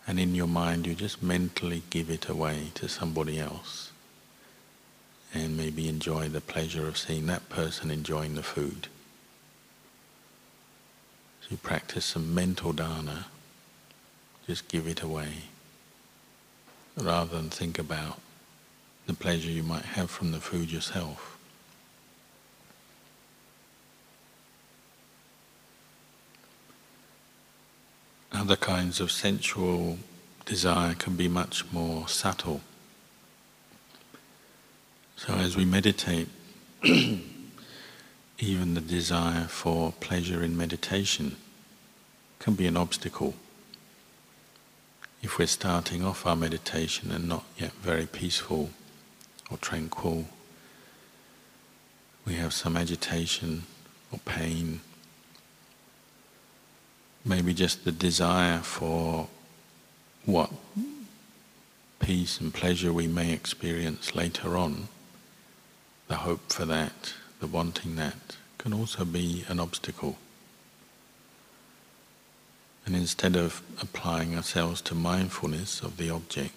And 0.08 0.20
in 0.20 0.36
your 0.36 0.48
mind, 0.48 0.86
you 0.86 0.94
just 0.94 1.24
mentally 1.24 1.82
give 1.89 2.10
it 2.10 2.30
away 2.30 2.72
to 2.76 2.88
somebody 2.88 3.39
else. 3.39 3.91
And 5.34 5.58
maybe 5.58 5.89
enjoy 5.89 6.30
the 6.30 6.41
pleasure 6.41 6.88
of 6.88 6.98
seeing 6.98 7.26
that 7.26 7.50
person 7.50 7.91
enjoying 7.91 8.36
the 8.36 8.44
food. 8.44 8.88
So 11.41 11.48
you 11.52 11.58
practice 11.58 12.06
some 12.06 12.34
mental 12.34 12.72
dana, 12.72 13.26
just 14.48 14.68
give 14.68 14.88
it 14.88 15.02
away, 15.02 15.44
rather 16.98 17.36
than 17.36 17.50
think 17.50 17.78
about 17.78 18.20
the 19.06 19.13
pleasure 19.13 19.52
you 19.52 19.63
might 19.63 19.86
have 19.86 20.10
from 20.10 20.32
the 20.32 20.39
food 20.39 20.72
yourself. 20.72 21.35
Other 28.36 28.58
kinds 28.58 29.00
of 29.00 29.12
sensual 29.12 29.98
desire 30.45 30.93
can 30.93 31.15
be 31.15 31.30
much 31.30 31.63
more 31.71 32.08
subtle. 32.10 32.60
So 35.15 35.34
as 35.34 35.56
we 35.56 35.63
meditate, 35.63 36.28
even 36.84 38.74
the 38.74 38.82
desire 38.82 39.45
for 39.45 39.93
pleasure 40.02 40.43
in 40.43 40.58
meditation 40.58 41.38
can 42.39 42.56
be 42.56 42.67
an 42.67 42.76
obstacle. 42.76 43.36
If 45.24 45.39
we're 45.39 45.48
starting 45.48 46.04
off 46.04 46.26
our 46.26 46.36
meditation 46.36 47.12
and 47.12 47.30
not 47.30 47.45
yet 47.58 47.71
very 47.82 48.06
peaceful 48.06 48.69
or 49.50 49.58
tranquil, 49.58 50.26
we 52.26 52.34
have 52.34 52.54
some 52.54 52.76
agitation 52.76 53.63
or 54.12 54.19
pain 54.19 54.82
maybe 57.26 57.54
just 57.54 57.84
the 57.84 57.92
desire 57.92 58.60
for 58.60 59.28
what 60.26 60.52
peace 62.00 62.40
and 62.40 62.54
pleasure 62.54 62.94
we 62.94 63.08
may 63.08 63.34
experience 63.34 64.16
later 64.16 64.56
on, 64.56 64.88
the 66.08 66.18
hope 66.18 66.52
for 66.52 66.66
that, 66.66 67.14
the 67.40 67.48
wanting 67.48 67.96
that, 67.96 68.38
can 68.60 68.74
also 68.74 69.04
be 69.04 69.44
an 69.48 69.60
obstacle. 69.60 70.18
And 72.86 72.96
instead 72.96 73.36
of 73.36 73.64
applying 73.82 74.36
ourselves 74.36 74.82
to 74.84 74.96
mindfulness 74.96 75.82
of 75.82 75.98
the 75.98 76.12
object, 76.12 76.54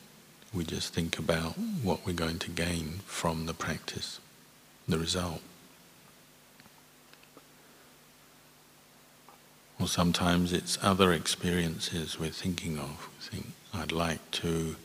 we 0.52 0.64
just 0.64 0.92
think 0.92 1.18
about 1.18 1.52
what 1.82 2.04
we're 2.04 2.12
going 2.12 2.38
to 2.40 2.50
gain 2.50 3.00
from 3.06 3.46
the 3.46 3.54
practice, 3.54 4.20
the 4.86 4.98
result. 4.98 5.40
Or 9.80 9.86
sometimes 9.86 10.52
it's 10.52 10.78
other 10.82 11.12
experiences 11.12 12.18
we're 12.18 12.30
thinking 12.30 12.78
of. 12.78 13.08
We 13.18 13.38
think, 13.38 13.46
I'd 13.72 13.92
like 13.92 14.30
to 14.32 14.76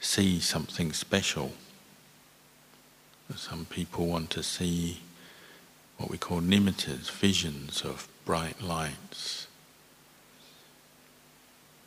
see 0.00 0.38
something 0.38 0.92
special. 0.92 1.52
Some 3.34 3.64
people 3.64 4.06
want 4.06 4.30
to 4.30 4.42
see 4.42 5.00
what 5.96 6.10
we 6.10 6.18
call 6.18 6.40
nimittas, 6.40 7.10
visions 7.10 7.82
of 7.82 8.06
bright 8.24 8.62
lights. 8.62 9.48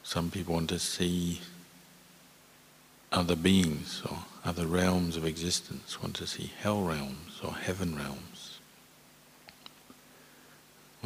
Some 0.04 0.30
people 0.30 0.56
want 0.56 0.70
to 0.70 0.80
see 0.80 1.42
other 3.12 3.36
beings 3.36 4.02
or 4.10 4.18
other 4.44 4.66
realms 4.66 5.16
of 5.16 5.26
existence, 5.26 6.02
want 6.02 6.16
to 6.16 6.28
see 6.28 6.52
hell 6.60 6.82
realms 6.82 7.40
or 7.44 7.54
heaven 7.54 7.96
realms. 7.96 8.27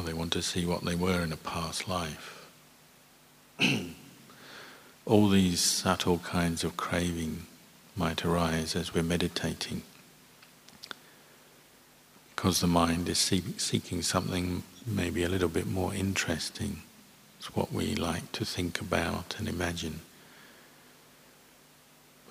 Or 0.02 0.04
they 0.04 0.14
want 0.14 0.34
to 0.34 0.42
see 0.42 0.66
what 0.66 0.84
they 0.84 0.96
were 0.96 1.22
in 1.22 1.32
a 1.32 1.38
past 1.38 1.88
life. 1.88 2.48
All 5.06 5.30
these 5.30 5.60
subtle 5.60 6.18
kinds 6.18 6.64
of 6.64 6.76
craving 6.76 7.46
might 7.96 8.26
arise 8.26 8.76
as 8.76 8.96
we're 8.96 9.04
meditating 9.04 9.84
because 12.36 12.62
the 12.62 12.68
mind 12.68 13.08
is 13.08 13.20
seeking 13.20 14.02
something 14.02 14.64
maybe 14.88 15.22
a 15.22 15.30
little 15.30 15.50
bit 15.50 15.68
more 15.68 15.94
interesting. 15.94 16.82
It's 17.38 17.56
what 17.56 17.72
we 17.72 17.94
like 17.94 18.32
to 18.32 18.44
think 18.44 18.82
about 18.82 19.36
and 19.38 19.48
imagine. 19.48 20.00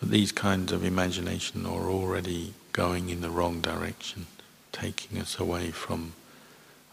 But 0.00 0.10
these 0.10 0.32
kinds 0.32 0.72
of 0.72 0.84
imagination 0.84 1.64
are 1.66 1.88
already 1.88 2.54
going 2.72 3.10
in 3.10 3.20
the 3.20 3.30
wrong 3.30 3.60
direction, 3.60 4.26
taking 4.72 5.20
us 5.20 5.38
away 5.38 5.70
from 5.70 6.14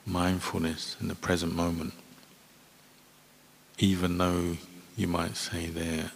mindfulness 0.08 0.96
in 1.02 1.10
the 1.10 1.15
present 1.15 1.54
moment. 1.54 1.93
Even 3.78 4.17
though 4.17 4.58
you 4.96 5.08
might 5.08 5.36
say 5.36 5.67
they're 5.67 6.12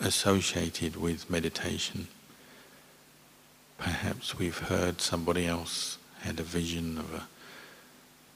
associated 0.00 0.96
with 0.96 1.30
meditation, 1.30 2.08
perhaps 3.78 4.38
we've 4.38 4.58
heard 4.58 5.00
somebody 5.00 5.46
else 5.46 5.98
had 6.22 6.40
a 6.40 6.42
vision 6.42 6.98
of 6.98 7.12
a 7.12 7.26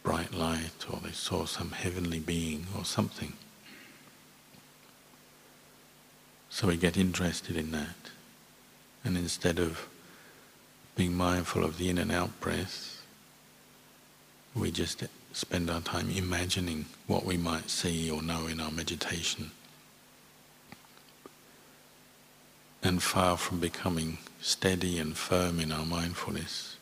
bright 0.02 0.32
light 0.34 0.84
or 0.90 1.00
they 1.00 1.12
saw 1.12 1.46
some 1.46 1.70
heavenly 1.70 2.20
being 2.20 2.66
or 2.76 2.84
something. 2.84 3.32
So 6.50 6.68
we 6.68 6.76
get 6.76 6.96
interested 6.96 7.56
in 7.56 7.72
that. 7.72 8.10
And 9.04 9.16
instead 9.16 9.58
of 9.58 9.88
being 10.96 11.14
mindful 11.14 11.64
of 11.64 11.78
the 11.78 11.88
in 11.88 11.98
and 11.98 12.12
out 12.12 12.38
breath, 12.40 12.97
we 14.58 14.70
just 14.70 15.04
spend 15.32 15.70
our 15.70 15.80
time 15.80 16.10
imagining 16.10 16.86
what 17.06 17.24
we 17.24 17.36
might 17.36 17.70
see 17.70 18.10
or 18.10 18.22
know 18.22 18.46
in 18.46 18.60
our 18.60 18.70
meditation. 18.70 19.50
And 22.82 23.02
far 23.02 23.36
from 23.36 23.60
becoming 23.60 24.18
steady 24.40 24.98
and 24.98 25.16
firm 25.16 25.60
in 25.60 25.72
our 25.72 25.86
mindfulness, 25.86 26.76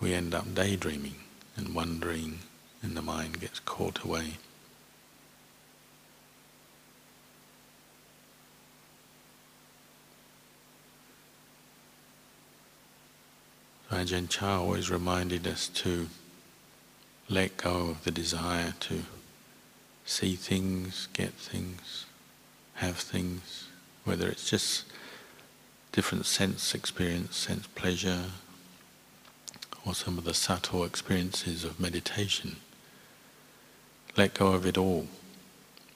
we 0.00 0.14
end 0.14 0.34
up 0.34 0.54
daydreaming 0.54 1.16
and 1.56 1.74
wondering, 1.74 2.40
and 2.82 2.96
the 2.96 3.02
mind 3.02 3.40
gets 3.40 3.60
caught 3.60 4.02
away. 4.04 4.34
Ajahn 13.90 14.28
Chah 14.28 14.60
always 14.60 14.88
reminded 14.88 15.46
us 15.46 15.68
to 15.68 16.08
let 17.30 17.56
go 17.56 17.90
of 17.90 18.02
the 18.02 18.10
desire 18.10 18.74
to 18.80 19.04
see 20.04 20.34
things, 20.34 21.06
get 21.12 21.32
things, 21.32 22.04
have 22.74 22.96
things, 22.96 23.68
whether 24.04 24.28
it's 24.28 24.50
just 24.50 24.84
different 25.92 26.26
sense 26.26 26.74
experience, 26.74 27.36
sense 27.36 27.68
pleasure, 27.68 28.24
or 29.86 29.94
some 29.94 30.18
of 30.18 30.24
the 30.24 30.34
subtle 30.34 30.82
experiences 30.82 31.62
of 31.62 31.78
meditation. 31.78 32.56
Let 34.16 34.34
go 34.34 34.48
of 34.48 34.66
it 34.66 34.76
all. 34.76 35.06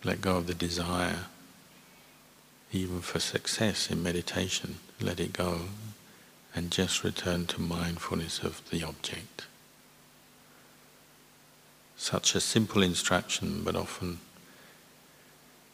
Let 0.05 0.21
go 0.21 0.37
of 0.37 0.47
the 0.47 0.55
desire, 0.55 1.25
even 2.73 3.01
for 3.01 3.19
success 3.19 3.91
in 3.91 4.05
meditation. 4.05 4.77
Let 5.01 5.19
it 5.19 5.33
go 5.33 5.63
and 6.55 6.71
just 6.71 7.03
return 7.03 7.47
to 7.47 7.61
mindfulness 7.61 8.39
of 8.39 8.63
the 8.71 8.85
object. 8.85 9.47
Such 12.05 12.35
a 12.35 12.41
simple 12.41 12.83
instruction, 12.83 13.63
but 13.65 13.75
often 13.75 14.19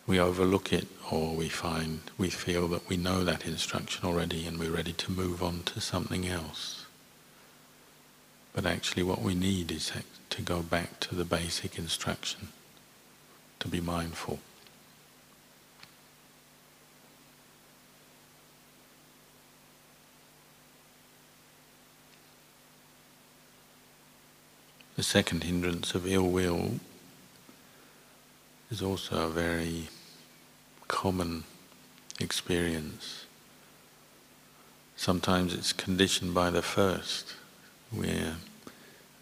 we 0.06 0.20
overlook 0.20 0.72
it 0.72 0.86
or 1.10 1.34
we 1.34 1.48
find, 1.48 2.02
we 2.18 2.30
feel 2.30 2.68
that 2.68 2.88
we 2.88 2.96
know 2.96 3.24
that 3.24 3.46
instruction 3.46 4.04
already 4.04 4.46
and 4.46 4.56
we're 4.56 4.70
ready 4.70 4.92
to 4.92 5.10
move 5.10 5.42
on 5.42 5.64
to 5.64 5.80
something 5.80 6.28
else. 6.28 6.86
But 8.52 8.64
actually, 8.64 9.02
what 9.02 9.22
we 9.22 9.34
need 9.34 9.72
is 9.72 9.90
to 10.30 10.42
go 10.42 10.62
back 10.62 11.00
to 11.00 11.16
the 11.16 11.24
basic 11.24 11.76
instruction 11.76 12.50
to 13.58 13.66
be 13.66 13.80
mindful. 13.80 14.38
The 25.00 25.04
second 25.04 25.44
hindrance 25.44 25.94
of 25.94 26.06
ill 26.06 26.28
will 26.28 26.72
is 28.70 28.82
also 28.82 29.28
a 29.28 29.30
very 29.30 29.88
common 30.88 31.44
experience. 32.20 33.24
Sometimes 34.96 35.54
it's 35.54 35.72
conditioned 35.72 36.34
by 36.34 36.50
the 36.50 36.60
first 36.60 37.32
we're 37.90 38.36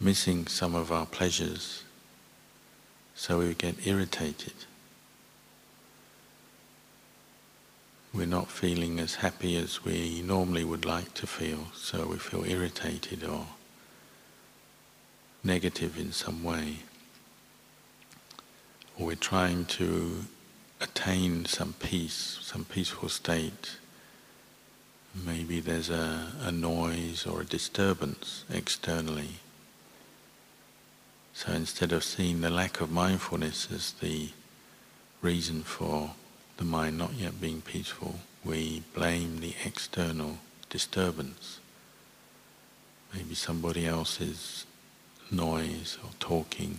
missing 0.01 0.49
some 0.49 0.75
of 0.75 0.91
our 0.91 1.07
pleasures, 1.07 1.85
so 3.15 3.39
we 3.39 3.55
get 3.55 3.87
irritated. 3.87 4.55
We're 8.13 8.27
not 8.27 8.51
feeling 8.51 8.99
as 8.99 9.15
happy 9.15 9.57
as 9.57 9.85
we 9.85 10.23
normally 10.23 10.65
would 10.65 10.85
like 10.85 11.15
to 11.15 11.29
feel, 11.29 11.69
so 11.73 12.09
we 12.09 12.17
feel 12.17 12.45
irritated 12.45 13.23
or 13.23 13.47
negative 15.45 15.99
in 15.99 16.13
some 16.13 16.43
way. 16.43 16.79
Or 18.99 19.07
we're 19.07 19.17
trying 19.17 19.65
to 19.67 20.25
attain 20.81 21.45
some 21.45 21.75
peace, 21.75 22.39
some 22.43 22.65
peaceful 22.65 23.09
state 23.09 23.79
Maybe 25.27 25.61
there's 25.61 25.91
a, 25.91 26.33
a 26.43 26.53
noise 26.53 27.27
or 27.27 27.41
a 27.41 27.45
disturbance 27.45 28.45
externally. 28.51 29.37
So 31.33 31.53
instead 31.53 31.93
of 31.93 32.05
seeing 32.05 32.41
the 32.41 32.51
lack 32.51 32.81
of 32.81 32.91
mindfulness 32.91 33.69
as 33.73 33.93
the 33.93 34.31
reason 35.23 35.63
for 35.63 36.13
the 36.57 36.65
mind 36.65 36.99
not 36.99 37.15
yet 37.15 37.41
being 37.41 37.61
peaceful, 37.61 38.17
we 38.45 38.83
blame 38.95 39.41
the 39.41 39.55
external 39.65 40.39
disturbance. 40.69 41.61
Maybe 43.15 43.35
somebody 43.35 43.87
else's 43.87 44.67
noise 45.31 45.99
or 46.03 46.11
talking, 46.21 46.79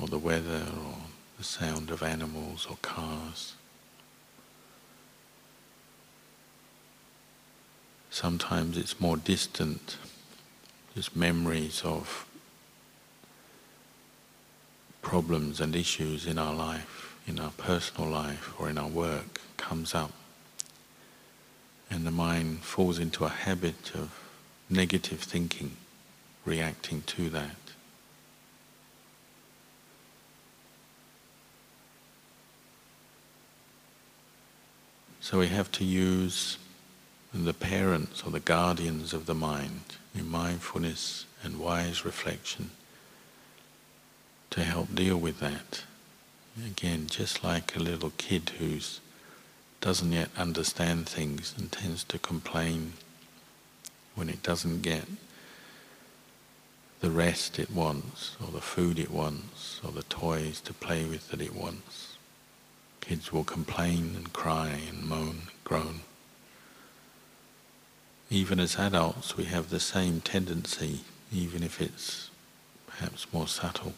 or 0.00 0.08
the 0.08 0.18
weather, 0.18 0.64
or 0.84 0.96
the 1.38 1.44
sound 1.44 1.90
of 1.90 2.02
animals 2.02 2.66
or 2.68 2.76
cars. 2.82 3.54
Sometimes 8.10 8.78
it's 8.78 9.00
more 9.00 9.16
distant, 9.16 9.96
just 10.94 11.16
memories 11.16 11.82
of 11.84 12.26
problems 15.02 15.60
and 15.60 15.74
issues 15.76 16.26
in 16.26 16.38
our 16.38 16.54
life, 16.54 17.16
in 17.26 17.38
our 17.38 17.50
personal 17.52 18.08
life 18.08 18.52
or 18.58 18.70
in 18.70 18.78
our 18.78 18.88
work 18.88 19.40
comes 19.56 19.94
up. 19.94 20.12
And 21.90 22.06
the 22.06 22.10
mind 22.10 22.60
falls 22.60 22.98
into 22.98 23.24
a 23.24 23.28
habit 23.28 23.92
of 23.94 24.23
negative 24.68 25.20
thinking, 25.20 25.76
reacting 26.44 27.02
to 27.02 27.28
that. 27.30 27.56
So 35.20 35.38
we 35.38 35.46
have 35.48 35.72
to 35.72 35.84
use 35.84 36.58
the 37.32 37.54
parents 37.54 38.22
or 38.24 38.30
the 38.30 38.40
guardians 38.40 39.12
of 39.12 39.26
the 39.26 39.34
mind 39.34 39.96
in 40.14 40.28
mindfulness 40.28 41.26
and 41.42 41.58
wise 41.58 42.04
reflection 42.04 42.70
to 44.50 44.62
help 44.62 44.94
deal 44.94 45.16
with 45.16 45.40
that. 45.40 45.84
Again, 46.64 47.06
just 47.08 47.42
like 47.42 47.74
a 47.74 47.80
little 47.80 48.12
kid 48.18 48.52
who 48.58 48.78
doesn't 49.80 50.12
yet 50.12 50.28
understand 50.36 51.08
things 51.08 51.54
and 51.58 51.72
tends 51.72 52.04
to 52.04 52.18
complain 52.18 52.92
when 54.14 54.28
it 54.28 54.42
doesn't 54.42 54.82
get 54.82 55.04
the 57.00 57.10
rest 57.10 57.58
it 57.58 57.70
wants, 57.70 58.34
or 58.40 58.50
the 58.50 58.62
food 58.62 58.98
it 58.98 59.10
wants, 59.10 59.78
or 59.84 59.92
the 59.92 60.04
toys 60.04 60.58
to 60.62 60.72
play 60.72 61.04
with 61.04 61.28
that 61.28 61.42
it 61.42 61.54
wants. 61.54 62.16
Kids 63.02 63.30
will 63.30 63.44
complain 63.44 64.14
and 64.16 64.32
cry 64.32 64.80
and 64.88 65.02
moan 65.02 65.28
and 65.28 65.64
groan. 65.64 66.00
Even 68.30 68.58
as 68.58 68.78
adults, 68.78 69.36
we 69.36 69.44
have 69.44 69.68
the 69.68 69.80
same 69.80 70.22
tendency, 70.22 71.00
even 71.30 71.62
if 71.62 71.78
it's 71.78 72.30
perhaps 72.86 73.26
more 73.34 73.48
subtle. 73.48 73.92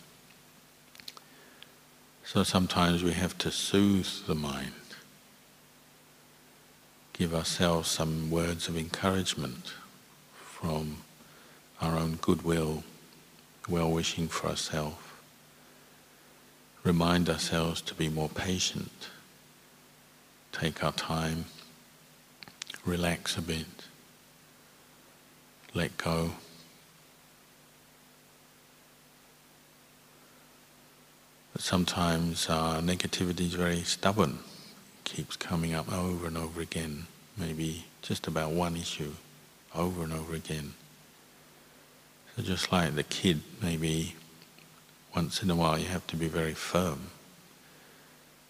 So 2.24 2.42
sometimes 2.42 3.04
we 3.04 3.12
have 3.12 3.38
to 3.38 3.52
soothe 3.52 4.26
the 4.26 4.34
mind, 4.34 4.72
give 7.12 7.32
ourselves 7.32 7.88
some 7.88 8.32
words 8.32 8.66
of 8.66 8.76
encouragement 8.76 9.74
from 10.66 10.96
our 11.80 11.96
own 11.96 12.18
goodwill, 12.20 12.82
well 13.68 13.88
wishing 13.88 14.26
for 14.26 14.48
ourselves. 14.48 14.96
Remind 16.82 17.28
ourselves 17.28 17.80
to 17.82 17.94
be 17.94 18.08
more 18.08 18.28
patient, 18.28 19.08
take 20.50 20.82
our 20.82 20.92
time, 20.92 21.44
relax 22.84 23.36
a 23.36 23.42
bit, 23.42 23.66
let 25.72 25.96
go. 25.98 26.32
But 31.52 31.62
sometimes 31.62 32.48
our 32.48 32.80
negativity 32.80 33.42
is 33.42 33.54
very 33.54 33.82
stubborn, 33.82 34.40
keeps 35.04 35.36
coming 35.36 35.74
up 35.74 35.92
over 35.92 36.26
and 36.26 36.36
over 36.36 36.60
again, 36.60 37.06
maybe 37.36 37.84
just 38.02 38.26
about 38.26 38.50
one 38.50 38.76
issue, 38.76 39.12
over 39.76 40.02
and 40.02 40.12
over 40.12 40.34
again. 40.34 40.74
So 42.34 42.42
just 42.42 42.72
like 42.72 42.94
the 42.94 43.02
kid, 43.02 43.40
maybe 43.62 44.14
once 45.14 45.42
in 45.42 45.50
a 45.50 45.56
while 45.56 45.78
you 45.78 45.86
have 45.86 46.06
to 46.08 46.16
be 46.16 46.28
very 46.28 46.54
firm. 46.54 47.10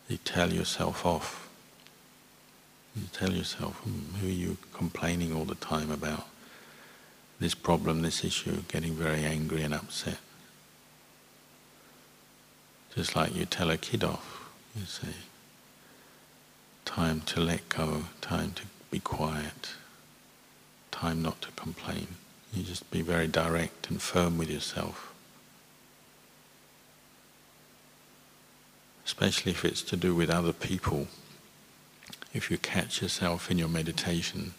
You 0.09 0.19
tell 0.19 0.53
yourself 0.53 1.05
off. 1.05 1.49
You 2.95 3.03
tell 3.13 3.33
yourself, 3.33 3.75
hmm, 3.77 4.17
who 4.19 4.29
are 4.29 4.31
you 4.31 4.57
complaining 4.73 5.35
all 5.35 5.45
the 5.45 5.55
time 5.57 5.91
about? 5.91 6.27
This 7.39 7.55
problem, 7.55 8.03
this 8.03 8.25
issue, 8.25 8.63
getting 8.69 8.95
very 8.95 9.25
angry 9.25 9.63
and 9.63 9.75
upset. 9.75 10.19
Just 12.95 13.15
like 13.15 13.37
you 13.37 13.45
tell 13.45 13.71
a 13.71 13.77
kid 13.77 14.03
off, 14.03 14.49
you 14.75 14.87
say, 14.87 15.13
time 16.87 17.21
to 17.27 17.41
let 17.41 17.69
go, 17.69 18.05
time 18.23 18.53
to 18.53 18.63
be 18.91 19.01
quiet, 19.01 19.75
time 20.97 21.23
not 21.23 21.41
to 21.43 21.51
complain. 21.53 22.07
You 22.55 22.63
just 22.63 22.91
be 22.91 23.03
very 23.03 23.29
direct 23.29 23.91
and 23.91 24.01
firm 24.01 24.39
with 24.39 24.51
yourself. 24.51 25.13
Especially 29.05 29.53
if 29.53 29.65
it's 29.65 29.83
to 29.83 29.97
do 29.97 30.15
with 30.15 30.31
other 30.31 30.55
people. 30.55 31.09
If 32.33 32.51
you 32.51 32.57
catch 32.57 33.03
yourself 33.03 33.51
in 33.51 33.59
your 33.59 33.69
meditation 33.69 34.55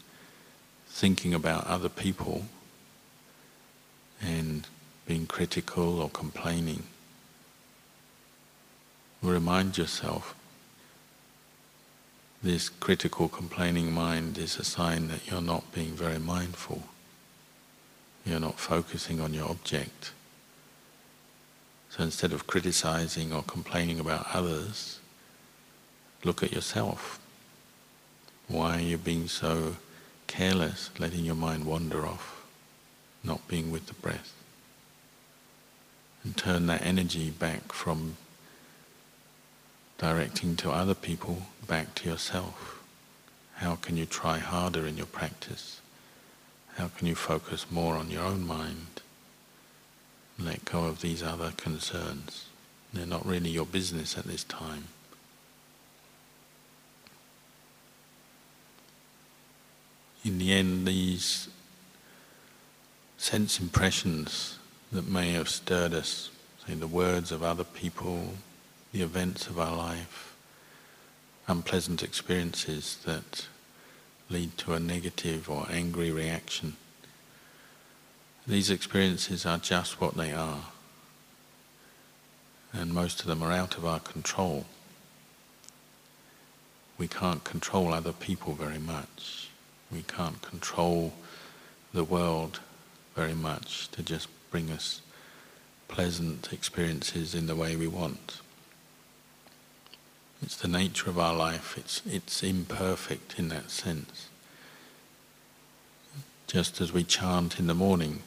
thinking 0.88 1.34
about 1.34 1.65
other 1.65 1.89
people 1.89 2.45
and 4.21 4.67
being 5.08 5.26
critical 5.26 6.00
or 6.00 6.10
complaining, 6.10 6.84
remind 9.23 9.78
yourself 9.78 10.36
this 12.43 12.69
critical 12.69 13.28
complaining 13.28 13.91
mind 13.91 14.38
is 14.38 14.58
a 14.58 14.63
sign 14.63 15.08
that 15.08 15.30
you're 15.30 15.41
not 15.41 15.71
being 15.73 15.93
very 15.93 16.19
mindful. 16.19 16.84
You're 18.26 18.39
not 18.39 18.60
focusing 18.60 19.19
on 19.19 19.34
your 19.34 19.50
object. 19.50 20.12
So 21.89 22.04
instead 22.04 22.34
of 22.34 22.45
criticizing 22.45 23.34
or 23.34 23.41
complaining 23.41 24.00
about 24.00 24.28
others, 24.34 25.00
look 26.23 26.43
at 26.43 26.52
yourself. 26.52 27.19
Why 28.47 28.78
are 28.78 28.82
you 28.82 28.97
being 28.97 29.28
so 29.28 29.78
careless, 30.28 30.89
letting 31.00 31.26
your 31.26 31.36
mind 31.36 31.65
wander 31.65 32.06
off, 32.06 32.45
not 33.23 33.47
being 33.47 33.71
with 33.71 33.88
the 33.88 33.93
breath? 33.93 34.34
And 36.23 36.38
turn 36.38 36.67
that 36.67 36.86
energy 36.86 37.30
back 37.30 37.71
from 37.71 38.17
directing 39.98 40.56
to 40.58 40.72
other 40.72 40.94
people 40.94 41.44
back 41.68 41.96
to 41.96 42.10
yourself. 42.10 42.84
How 43.56 43.76
can 43.76 43.98
you 43.98 44.06
try 44.06 44.38
harder 44.38 44.86
in 44.86 44.98
your 44.98 45.08
practice? 45.08 45.82
How 46.76 46.90
can 46.90 47.08
you 47.08 47.16
focus 47.16 47.66
more 47.72 47.96
on 47.96 48.12
your 48.12 48.24
own 48.24 48.46
mind? 48.46 49.02
Let 50.40 50.66
go 50.66 50.86
of 50.86 51.02
these 51.02 51.24
other 51.24 51.52
concerns. 51.58 52.46
They're 52.94 53.08
not 53.08 53.26
really 53.26 53.50
your 53.50 53.66
business 53.66 54.18
at 54.18 54.26
this 54.26 54.44
time. 54.44 54.86
In 60.24 60.38
the 60.38 60.54
end, 60.54 60.88
these 60.88 61.48
sense 63.18 63.60
impressions 63.60 64.60
that 64.92 65.08
may 65.08 65.32
have 65.32 65.50
stirred 65.50 65.94
us, 65.94 66.30
say 66.66 66.76
the 66.76 66.88
words 66.88 67.32
of 67.32 67.42
other 67.42 67.64
people, 67.64 68.34
the 68.98 69.04
events 69.04 69.46
of 69.46 69.60
our 69.60 69.76
life, 69.76 70.36
unpleasant 71.48 72.02
experiences 72.02 72.98
that 73.06 73.46
lead 74.28 74.58
to 74.58 74.74
a 74.74 74.80
negative 74.80 75.48
or 75.48 75.68
angry 75.70 76.10
reaction. 76.10 76.76
These 78.48 78.72
experiences 78.72 79.46
are 79.46 79.60
just 79.60 80.02
what 80.02 80.16
they 80.16 80.32
are, 80.32 80.64
and 82.74 82.92
most 82.92 83.22
of 83.22 83.28
them 83.28 83.44
are 83.44 83.52
out 83.52 83.78
of 83.78 83.86
our 83.86 84.00
control. 84.00 84.66
We 86.98 87.08
can't 87.08 87.44
control 87.44 87.94
other 87.94 88.14
people 88.14 88.54
very 88.54 88.80
much. 88.80 89.50
We 89.92 90.02
can't 90.08 90.42
control 90.42 91.14
the 91.94 92.04
world 92.04 92.62
very 93.16 93.36
much 93.36 93.92
to 93.92 94.02
just 94.02 94.28
bring 94.50 94.72
us 94.72 95.02
pleasant 95.88 96.52
experiences 96.52 97.36
in 97.36 97.46
the 97.46 97.56
way 97.56 97.76
we 97.76 97.88
want. 97.88 98.42
It's 100.41 100.56
the 100.56 100.67
nature 100.67 101.10
of 101.10 101.17
our 101.17 101.36
life. 101.36 101.78
It's, 101.78 102.02
it's 102.06 102.43
imperfect 102.43 103.39
in 103.39 103.50
that 103.50 103.71
sense. 103.71 104.30
Just 106.45 106.80
as 106.80 106.93
we 106.93 107.04
chant 107.04 107.60
in 107.60 107.67
the 107.67 107.73
morning, 107.73 108.21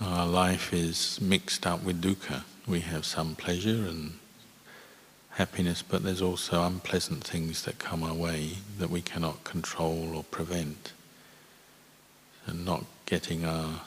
our 0.00 0.26
life 0.26 0.72
is 0.72 1.20
mixed 1.20 1.66
up 1.66 1.82
with 1.82 2.00
dukkha. 2.00 2.44
We 2.66 2.80
have 2.80 3.04
some 3.04 3.34
pleasure 3.34 3.86
and 3.88 4.12
happiness, 5.30 5.82
but 5.82 6.02
there's 6.04 6.22
also 6.22 6.62
unpleasant 6.62 7.24
things 7.24 7.64
that 7.64 7.78
come 7.78 8.02
our 8.02 8.14
way 8.14 8.58
that 8.78 8.90
we 8.90 9.02
cannot 9.02 9.44
control 9.44 10.16
or 10.16 10.24
prevent. 10.24 10.92
And 12.46 12.64
not 12.64 12.84
getting 13.06 13.44
our 13.44 13.82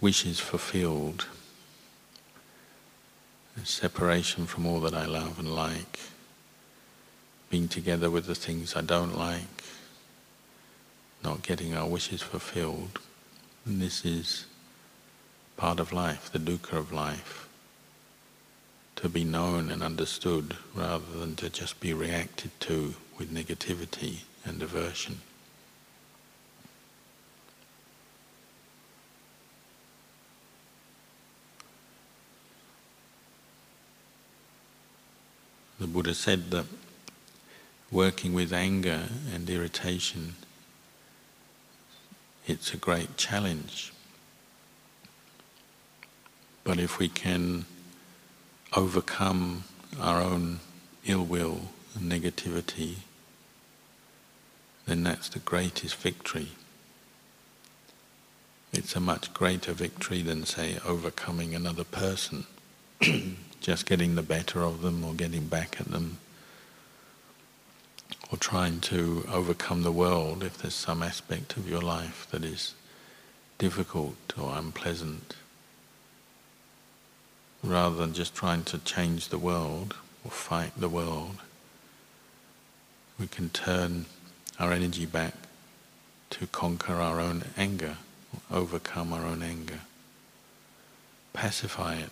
wishes 0.00 0.38
fulfilled 0.40 1.26
separation 3.64 4.46
from 4.46 4.66
all 4.66 4.80
that 4.80 4.94
I 4.94 5.06
love 5.06 5.38
and 5.38 5.54
like, 5.54 5.98
being 7.50 7.68
together 7.68 8.10
with 8.10 8.26
the 8.26 8.34
things 8.34 8.76
I 8.76 8.82
don't 8.82 9.16
like, 9.16 9.64
not 11.24 11.42
getting 11.42 11.74
our 11.74 11.86
wishes 11.86 12.22
fulfilled. 12.22 12.98
And 13.64 13.80
this 13.80 14.04
is 14.04 14.46
part 15.56 15.80
of 15.80 15.92
life, 15.92 16.30
the 16.30 16.38
dukkha 16.38 16.74
of 16.74 16.92
life, 16.92 17.48
to 18.96 19.08
be 19.08 19.24
known 19.24 19.70
and 19.70 19.82
understood 19.82 20.56
rather 20.74 21.18
than 21.18 21.36
to 21.36 21.48
just 21.48 21.80
be 21.80 21.92
reacted 21.92 22.50
to 22.60 22.94
with 23.18 23.32
negativity 23.32 24.20
and 24.44 24.62
aversion. 24.62 25.20
Buddha 35.98 36.14
said 36.14 36.52
that 36.52 36.66
working 37.90 38.32
with 38.32 38.52
anger 38.52 39.08
and 39.34 39.50
irritation, 39.50 40.36
it's 42.46 42.72
a 42.72 42.76
great 42.76 43.16
challenge. 43.16 43.92
But 46.62 46.78
if 46.78 47.00
we 47.00 47.08
can 47.08 47.64
overcome 48.76 49.64
our 49.98 50.22
own 50.22 50.60
ill 51.04 51.24
will 51.24 51.62
and 51.96 52.12
negativity, 52.12 52.98
then 54.86 55.02
that's 55.02 55.28
the 55.28 55.40
greatest 55.40 55.96
victory. 55.96 56.50
it's 58.72 58.94
a 58.94 59.00
much 59.00 59.34
greater 59.34 59.72
victory 59.72 60.22
than, 60.22 60.46
say, 60.46 60.78
overcoming 60.84 61.56
another 61.56 61.82
person, 61.82 62.46
just 63.60 63.86
getting 63.86 64.14
the 64.14 64.22
better 64.22 64.62
of 64.62 64.82
them 64.82 65.04
or 65.04 65.14
getting 65.14 65.46
back 65.46 65.80
at 65.80 65.88
them, 65.88 66.18
or 68.30 68.38
trying 68.38 68.80
to 68.80 69.26
overcome 69.30 69.82
the 69.82 69.92
world 69.92 70.42
if 70.42 70.58
there's 70.58 70.74
some 70.74 71.02
aspect 71.02 71.56
of 71.56 71.68
your 71.68 71.80
life 71.80 72.26
that 72.30 72.44
is 72.44 72.74
difficult 73.58 74.16
or 74.40 74.56
unpleasant. 74.56 75.36
Rather 77.62 77.96
than 77.96 78.12
just 78.12 78.34
trying 78.34 78.62
to 78.62 78.78
change 78.78 79.28
the 79.28 79.38
world 79.38 79.94
or 80.24 80.30
fight 80.30 80.72
the 80.76 80.88
world, 80.88 81.38
we 83.18 83.26
can 83.26 83.48
turn 83.48 84.06
our 84.60 84.72
energy 84.72 85.06
back 85.06 85.34
to 86.30 86.46
conquer 86.46 86.94
our 86.94 87.20
own 87.20 87.42
anger, 87.56 87.96
overcome 88.50 89.12
our 89.12 89.24
own 89.24 89.42
anger, 89.42 89.80
pacify 91.32 91.96
it 91.96 92.10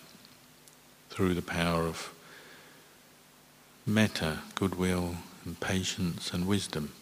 through 1.17 1.33
the 1.33 1.41
power 1.41 1.81
of 1.81 2.13
metta, 3.87 4.37
goodwill, 4.53 5.15
and 5.43 5.59
patience 5.59 6.31
and 6.31 6.45
wisdom. 6.45 6.93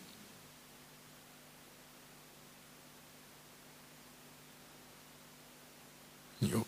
You'll, 6.39 6.65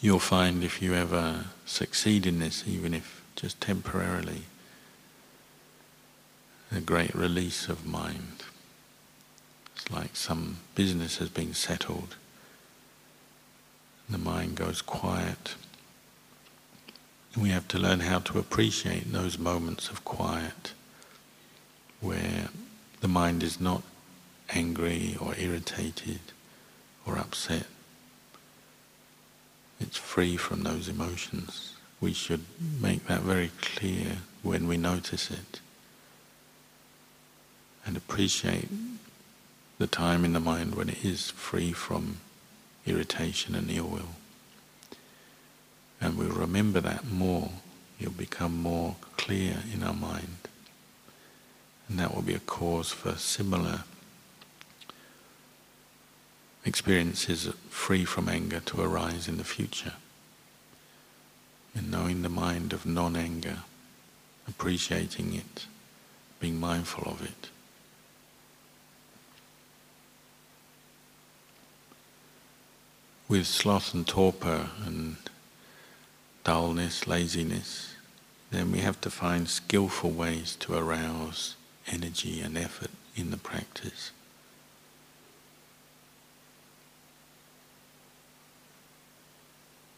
you'll 0.00 0.18
find 0.20 0.64
if 0.64 0.80
you 0.80 0.94
ever 0.94 1.48
succeed 1.66 2.24
in 2.24 2.38
this, 2.38 2.64
even 2.66 2.94
if 2.94 3.22
just 3.36 3.60
temporarily, 3.60 4.44
a 6.74 6.80
great 6.80 7.14
release 7.14 7.68
of 7.68 7.84
mind. 7.84 8.44
It's 9.76 9.90
like 9.90 10.16
some 10.16 10.60
business 10.74 11.18
has 11.18 11.28
been 11.28 11.52
settled. 11.52 12.16
The 14.08 14.16
mind 14.16 14.54
goes 14.54 14.80
quiet. 14.80 15.56
We 17.36 17.50
have 17.50 17.68
to 17.68 17.78
learn 17.78 18.00
how 18.00 18.18
to 18.20 18.38
appreciate 18.38 19.12
those 19.12 19.38
moments 19.38 19.88
of 19.88 20.04
quiet 20.04 20.72
where 22.00 22.48
the 23.00 23.08
mind 23.08 23.42
is 23.42 23.60
not 23.60 23.82
angry 24.50 25.16
or 25.20 25.34
irritated 25.38 26.20
or 27.06 27.18
upset. 27.18 27.66
It's 29.80 29.96
free 29.96 30.36
from 30.36 30.62
those 30.62 30.88
emotions. 30.88 31.74
We 32.00 32.12
should 32.12 32.44
make 32.80 33.06
that 33.06 33.20
very 33.20 33.50
clear 33.60 34.18
when 34.42 34.66
we 34.66 34.76
notice 34.76 35.30
it 35.30 35.60
and 37.86 37.96
appreciate 37.96 38.68
the 39.78 39.86
time 39.86 40.24
in 40.24 40.32
the 40.32 40.40
mind 40.40 40.74
when 40.74 40.88
it 40.88 41.04
is 41.04 41.30
free 41.30 41.72
from 41.72 42.18
irritation 42.86 43.54
and 43.54 43.70
ill 43.70 43.86
will. 43.86 44.19
And 46.00 46.16
we'll 46.16 46.30
remember 46.30 46.80
that 46.80 47.10
more, 47.10 47.50
it'll 47.98 48.12
become 48.12 48.56
more 48.62 48.96
clear 49.16 49.58
in 49.72 49.82
our 49.82 49.94
mind. 49.94 50.48
And 51.88 51.98
that 51.98 52.14
will 52.14 52.22
be 52.22 52.34
a 52.34 52.40
cause 52.40 52.90
for 52.90 53.16
similar 53.16 53.84
experiences 56.64 57.52
free 57.68 58.04
from 58.04 58.28
anger 58.28 58.60
to 58.60 58.80
arise 58.80 59.28
in 59.28 59.36
the 59.36 59.44
future. 59.44 59.94
In 61.74 61.90
knowing 61.90 62.22
the 62.22 62.28
mind 62.28 62.72
of 62.72 62.86
non 62.86 63.16
anger, 63.16 63.58
appreciating 64.48 65.34
it, 65.34 65.66
being 66.40 66.58
mindful 66.58 67.10
of 67.10 67.22
it. 67.22 67.50
With 73.28 73.46
sloth 73.46 73.94
and 73.94 74.06
torpor 74.06 74.70
and 74.84 75.16
dullness, 76.44 77.06
laziness, 77.06 77.94
then 78.50 78.72
we 78.72 78.78
have 78.78 79.00
to 79.02 79.10
find 79.10 79.48
skillful 79.48 80.10
ways 80.10 80.56
to 80.60 80.74
arouse 80.74 81.54
energy 81.86 82.40
and 82.40 82.58
effort 82.58 82.90
in 83.16 83.30
the 83.30 83.36
practice. 83.36 84.10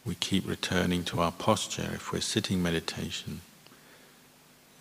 We 0.05 0.17
keep 0.17 0.47
returning 0.49 1.05
to 1.05 1.21
our 1.21 1.33
posture 1.33 1.91
if 1.95 2.13
we're 2.13 2.21
sitting 2.21 2.63
meditation 2.63 3.41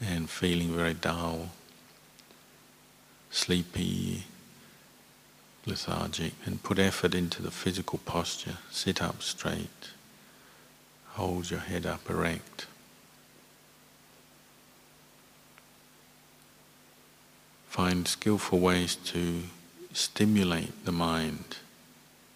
and 0.02 0.30
feeling 0.30 0.76
very 0.76 0.96
dull, 0.96 1.50
sleepy, 3.30 4.24
lethargic, 5.66 6.34
and 6.46 6.64
put 6.64 6.80
effort 6.80 7.14
into 7.14 7.44
the 7.44 7.52
physical 7.52 8.00
posture. 8.00 8.58
Sit 8.72 9.02
up 9.02 9.22
straight, 9.22 9.92
hold 11.14 11.50
your 11.52 11.60
head 11.60 11.86
up 11.86 12.10
erect. 12.10 12.68
find 17.72 18.06
skillful 18.06 18.60
ways 18.60 18.98
to 18.98 19.44
stimulate 19.94 20.84
the 20.84 20.92
mind, 20.92 21.56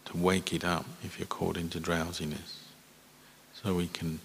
to 0.06 0.16
wake 0.16 0.54
it 0.54 0.64
up 0.64 0.86
if 1.04 1.20
you're 1.20 1.28
caught 1.28 1.58
into 1.58 1.78
drowsiness. 1.78 2.64
So 3.54 3.76
we 3.76 3.88
can 3.88 4.22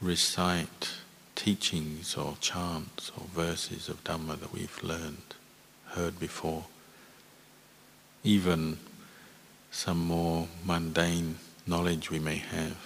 recite 0.00 0.92
teachings 1.34 2.16
or 2.16 2.38
chants 2.40 3.12
or 3.18 3.26
verses 3.26 3.90
of 3.90 4.02
Dhamma 4.02 4.40
that 4.40 4.50
we've 4.50 4.82
learned, 4.82 5.34
heard 5.88 6.18
before. 6.18 6.64
Even 8.24 8.78
some 9.70 9.98
more 9.98 10.48
mundane 10.64 11.36
knowledge 11.66 12.10
we 12.10 12.18
may 12.18 12.36
have. 12.36 12.78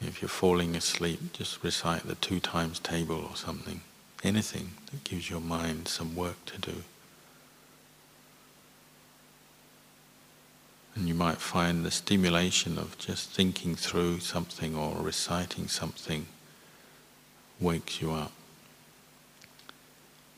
If 0.00 0.20
you're 0.20 0.28
falling 0.28 0.76
asleep, 0.76 1.32
just 1.32 1.62
recite 1.62 2.06
the 2.06 2.14
two 2.16 2.40
times 2.40 2.78
table 2.78 3.26
or 3.30 3.36
something 3.36 3.80
anything 4.24 4.70
that 4.90 5.04
gives 5.04 5.28
your 5.28 5.40
mind 5.40 5.86
some 5.86 6.16
work 6.16 6.44
to 6.46 6.58
do. 6.58 6.82
And 10.96 11.08
you 11.08 11.14
might 11.14 11.38
find 11.38 11.84
the 11.84 11.90
stimulation 11.90 12.78
of 12.78 12.96
just 12.98 13.30
thinking 13.30 13.74
through 13.74 14.20
something 14.20 14.74
or 14.76 15.02
reciting 15.02 15.68
something 15.68 16.26
wakes 17.60 18.00
you 18.00 18.12
up. 18.12 18.32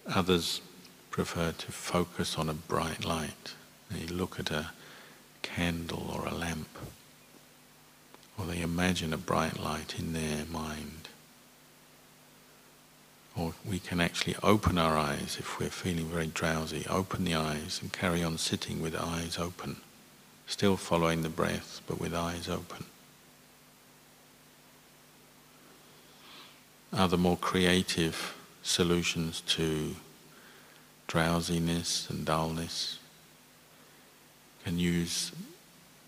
Others 0.06 0.62
prefer 1.10 1.52
to 1.52 1.72
focus 1.72 2.38
on 2.38 2.48
a 2.48 2.54
bright 2.54 3.04
light. 3.04 3.54
They 3.90 4.06
look 4.06 4.40
at 4.40 4.50
a 4.50 4.70
candle 5.42 6.10
or 6.12 6.26
a 6.26 6.34
lamp, 6.34 6.68
or 8.38 8.46
they 8.46 8.60
imagine 8.60 9.12
a 9.12 9.18
bright 9.18 9.58
light 9.62 9.98
in 9.98 10.12
their 10.12 10.44
mind. 10.46 11.08
Or 13.36 13.54
we 13.64 13.78
can 13.78 14.00
actually 14.00 14.36
open 14.42 14.78
our 14.78 14.96
eyes 14.96 15.36
if 15.38 15.58
we're 15.58 15.68
feeling 15.68 16.06
very 16.06 16.26
drowsy, 16.26 16.86
open 16.88 17.24
the 17.24 17.34
eyes 17.34 17.80
and 17.82 17.92
carry 17.92 18.22
on 18.22 18.38
sitting 18.38 18.80
with 18.80 18.94
eyes 18.94 19.38
open, 19.38 19.76
still 20.46 20.76
following 20.76 21.22
the 21.22 21.28
breath 21.28 21.80
but 21.86 22.00
with 22.00 22.14
eyes 22.14 22.48
open. 22.48 22.86
Other 26.92 27.18
more 27.18 27.36
creative 27.36 28.34
solutions 28.62 29.42
to 29.42 29.96
drowsiness 31.06 32.08
and 32.08 32.24
dullness 32.24 32.98
can 34.64 34.78
use 34.78 35.30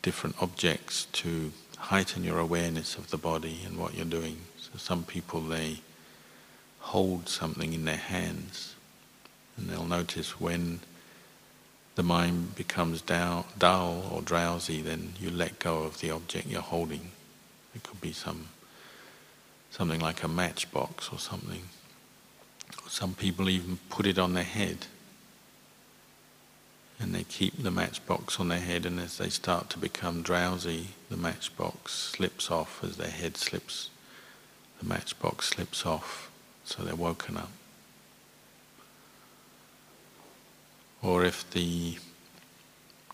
different 0.03 0.35
objects 0.43 1.07
to 1.13 1.53
heighten 1.79 2.25
your 2.25 2.39
awareness 2.39 2.97
of 2.97 3.11
the 3.11 3.17
body 3.17 3.61
and 3.65 3.79
what 3.79 3.95
you're 3.95 4.05
doing. 4.05 4.39
So 4.59 4.71
some 4.77 5.05
people 5.05 5.41
they 5.41 5.79
hold 6.81 7.29
something 7.29 7.73
in 7.73 7.85
their 7.85 7.97
hands. 7.97 8.75
And 9.57 9.69
they'll 9.69 9.85
notice 9.85 10.41
when 10.41 10.81
the 11.95 12.03
mind 12.03 12.55
becomes 12.55 13.03
dull, 13.03 13.45
or 14.13 14.23
drowsy, 14.23 14.81
then 14.81 15.15
you 15.21 15.31
let 15.31 15.59
go 15.59 15.83
of 15.83 16.01
the 16.01 16.11
object 16.11 16.47
you're 16.47 16.61
holding. 16.61 17.11
It 17.75 17.83
could 17.83 18.01
be 18.01 18.13
some 18.13 18.49
something 19.71 20.01
like 20.01 20.23
a 20.23 20.29
matchbox 20.29 21.11
or 21.13 21.19
something. 21.19 21.63
Some 22.89 23.15
people 23.15 23.51
even 23.51 23.79
put 23.91 24.07
it 24.07 24.19
on 24.19 24.35
their 24.35 24.45
head. 24.45 24.87
And 27.01 27.15
they 27.15 27.25
keep 27.25 27.63
the 27.63 27.71
matchbox 27.71 28.41
on 28.41 28.49
their 28.49 28.61
head, 28.61 28.85
and 28.85 28.99
as 28.99 29.19
they 29.19 29.29
start 29.29 29.71
to 29.71 29.79
become 29.79 30.23
drowsy, 30.23 30.89
the 31.11 31.17
matchbox 31.17 31.93
slips 31.93 32.51
off 32.51 32.83
as 32.83 32.97
their 32.97 33.11
head 33.11 33.37
slips. 33.37 33.91
The 34.81 34.87
matchbox 34.87 35.49
slips 35.49 35.87
off 35.87 36.31
so 36.69 36.83
they're 36.83 36.95
woken 36.95 37.37
up. 37.39 37.51
Or 41.03 41.25
if 41.25 41.49
the 41.51 41.99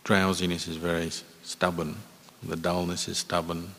drowsiness 0.02 0.66
is 0.66 0.76
very 0.76 1.10
stubborn, 1.42 1.96
the 2.42 2.56
dullness 2.56 3.06
is 3.06 3.18
stubborn, 3.18 3.74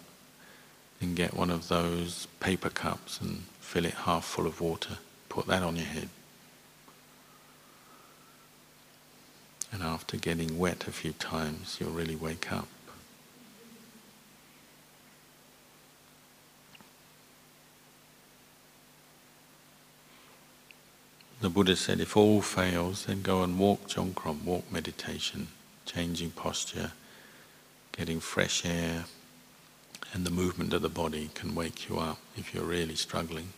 then 1.00 1.16
get 1.16 1.34
one 1.34 1.50
of 1.50 1.68
those 1.68 2.28
paper 2.40 2.70
cups 2.70 3.20
and 3.20 3.44
fill 3.60 3.86
it 3.86 3.94
half 3.94 4.24
full 4.24 4.48
of 4.48 4.62
water. 4.62 4.98
Put 5.28 5.48
that 5.48 5.64
on 5.64 5.76
your 5.76 5.86
head. 5.86 6.10
And 9.76 9.84
after 9.84 10.16
getting 10.16 10.58
wet 10.58 10.88
a 10.88 10.92
few 10.92 11.12
times, 11.12 11.76
you'll 11.82 11.92
really 11.92 12.16
wake 12.16 12.50
up. 12.50 12.70
The 21.42 21.50
Buddha 21.50 21.76
said 21.76 22.00
if 22.00 22.16
all 22.16 22.42
fails, 22.42 23.04
then 23.04 23.22
go 23.22 23.44
and 23.44 23.60
walk 23.60 23.90
Jongkrom, 23.90 24.46
walk 24.46 24.72
meditation, 24.72 25.50
changing 25.86 26.32
posture, 26.32 26.94
getting 27.92 28.22
fresh 28.22 28.66
air, 28.66 29.04
and 30.14 30.26
the 30.26 30.32
movement 30.32 30.72
of 30.72 30.84
the 30.84 30.90
body 30.90 31.32
can 31.34 31.54
wake 31.54 31.90
you 31.90 32.00
up 32.00 32.20
if 32.38 32.54
you're 32.54 32.64
really 32.64 32.96
struggling. 32.96 33.50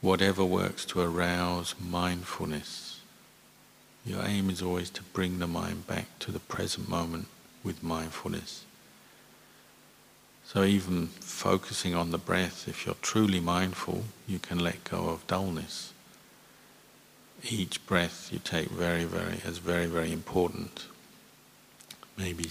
Whatever 0.00 0.44
works 0.44 0.84
to 0.86 1.00
arouse 1.00 1.74
mindfulness, 1.80 3.00
your 4.06 4.22
aim 4.24 4.48
is 4.48 4.62
always 4.62 4.90
to 4.90 5.02
bring 5.02 5.38
the 5.40 5.48
mind 5.48 5.88
back 5.88 6.06
to 6.20 6.30
the 6.30 6.38
present 6.38 6.88
moment 6.88 7.26
with 7.64 7.82
mindfulness. 7.82 8.64
So 10.44 10.62
even 10.62 11.08
focusing 11.08 11.96
on 11.96 12.12
the 12.12 12.18
breath, 12.18 12.68
if 12.68 12.86
you're 12.86 12.94
truly 13.02 13.40
mindful, 13.40 14.04
you 14.26 14.38
can 14.38 14.60
let 14.60 14.84
go 14.84 15.08
of 15.08 15.26
dullness. 15.26 15.92
Each 17.42 17.84
breath 17.84 18.30
you 18.32 18.38
take 18.38 18.68
very, 18.68 19.04
very 19.04 19.40
as 19.44 19.58
very, 19.58 19.86
very 19.86 20.12
important. 20.12 20.86
Maybe 22.16 22.46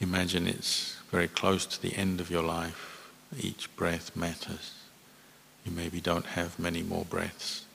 imagine 0.00 0.48
it's 0.48 0.96
very 1.10 1.28
close 1.28 1.66
to 1.66 1.80
the 1.80 1.94
end 1.94 2.20
of 2.20 2.30
your 2.30 2.42
life. 2.42 3.10
Each 3.38 3.74
breath 3.76 4.16
matters. 4.16 4.77
You 5.68 5.76
maybe 5.76 6.00
don't 6.00 6.24
have 6.24 6.58
many 6.58 6.82
more 6.82 7.04
breaths. 7.04 7.66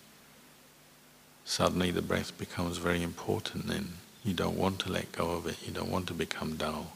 Suddenly 1.45 1.91
the 1.91 2.01
breath 2.01 2.35
becomes 2.39 2.77
very 2.77 3.03
important 3.03 3.67
then. 3.67 3.89
You 4.25 4.33
don't 4.33 4.57
want 4.57 4.79
to 4.79 4.91
let 4.91 5.11
go 5.11 5.31
of 5.31 5.45
it. 5.45 5.57
You 5.63 5.71
don't 5.73 5.91
want 5.91 6.07
to 6.07 6.13
become 6.13 6.55
dull. 6.55 6.93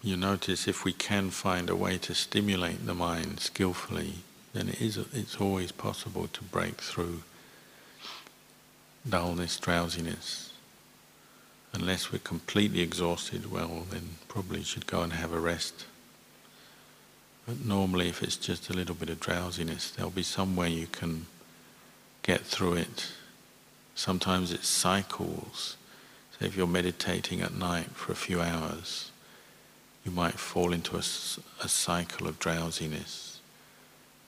you 0.00 0.16
notice 0.16 0.66
if 0.66 0.84
we 0.84 0.92
can 0.92 1.28
find 1.28 1.68
a 1.68 1.76
way 1.76 1.98
to 1.98 2.14
stimulate 2.14 2.86
the 2.86 2.94
mind 2.94 3.40
skillfully, 3.40 4.14
then 4.54 4.68
it 4.68 4.80
is, 4.80 4.96
it's 5.12 5.36
always 5.36 5.70
possible 5.70 6.28
to 6.28 6.42
break 6.44 6.80
through 6.80 7.22
dullness, 9.08 9.58
drowsiness. 9.58 10.52
Unless 11.72 12.12
we're 12.12 12.18
completely 12.18 12.80
exhausted, 12.80 13.50
well, 13.50 13.86
then 13.90 14.16
probably 14.26 14.62
should 14.62 14.86
go 14.86 15.02
and 15.02 15.12
have 15.12 15.32
a 15.32 15.40
rest. 15.40 15.86
But 17.46 17.64
normally, 17.64 18.08
if 18.08 18.22
it's 18.22 18.36
just 18.36 18.68
a 18.68 18.74
little 18.74 18.94
bit 18.94 19.10
of 19.10 19.20
drowsiness, 19.20 19.90
there'll 19.90 20.10
be 20.10 20.22
some 20.22 20.56
way 20.56 20.70
you 20.70 20.86
can 20.86 21.26
get 22.22 22.42
through 22.42 22.74
it. 22.74 23.08
Sometimes 23.94 24.52
it's 24.52 24.68
cycles. 24.68 25.76
So 26.38 26.46
if 26.46 26.56
you're 26.56 26.66
meditating 26.66 27.40
at 27.40 27.54
night 27.54 27.90
for 27.92 28.12
a 28.12 28.16
few 28.16 28.40
hours, 28.40 29.10
you 30.04 30.12
might 30.12 30.38
fall 30.38 30.72
into 30.72 30.96
a, 30.96 31.00
a 31.64 31.68
cycle 31.68 32.26
of 32.26 32.38
drowsiness. 32.38 33.40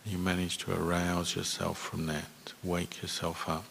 You 0.04 0.18
manage 0.18 0.58
to 0.58 0.72
arouse 0.72 1.36
yourself 1.36 1.78
from 1.78 2.06
that, 2.06 2.52
wake 2.64 3.02
yourself 3.02 3.48
up. 3.48 3.64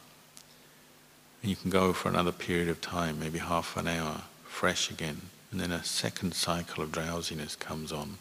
And 1.42 1.50
you 1.50 1.56
can 1.56 1.70
go 1.70 1.94
for 1.94 2.10
another 2.10 2.32
period 2.32 2.70
of 2.70 2.82
time, 2.82 3.20
maybe 3.20 3.40
half 3.40 3.78
an 3.78 3.88
hour, 3.88 4.24
fresh 4.44 4.92
again. 4.92 5.22
And 5.52 5.60
then 5.60 5.72
a 5.72 5.84
second 5.84 6.34
cycle 6.34 6.84
of 6.84 6.92
drowsiness 6.92 7.56
comes 7.56 7.92
on. 7.92 8.18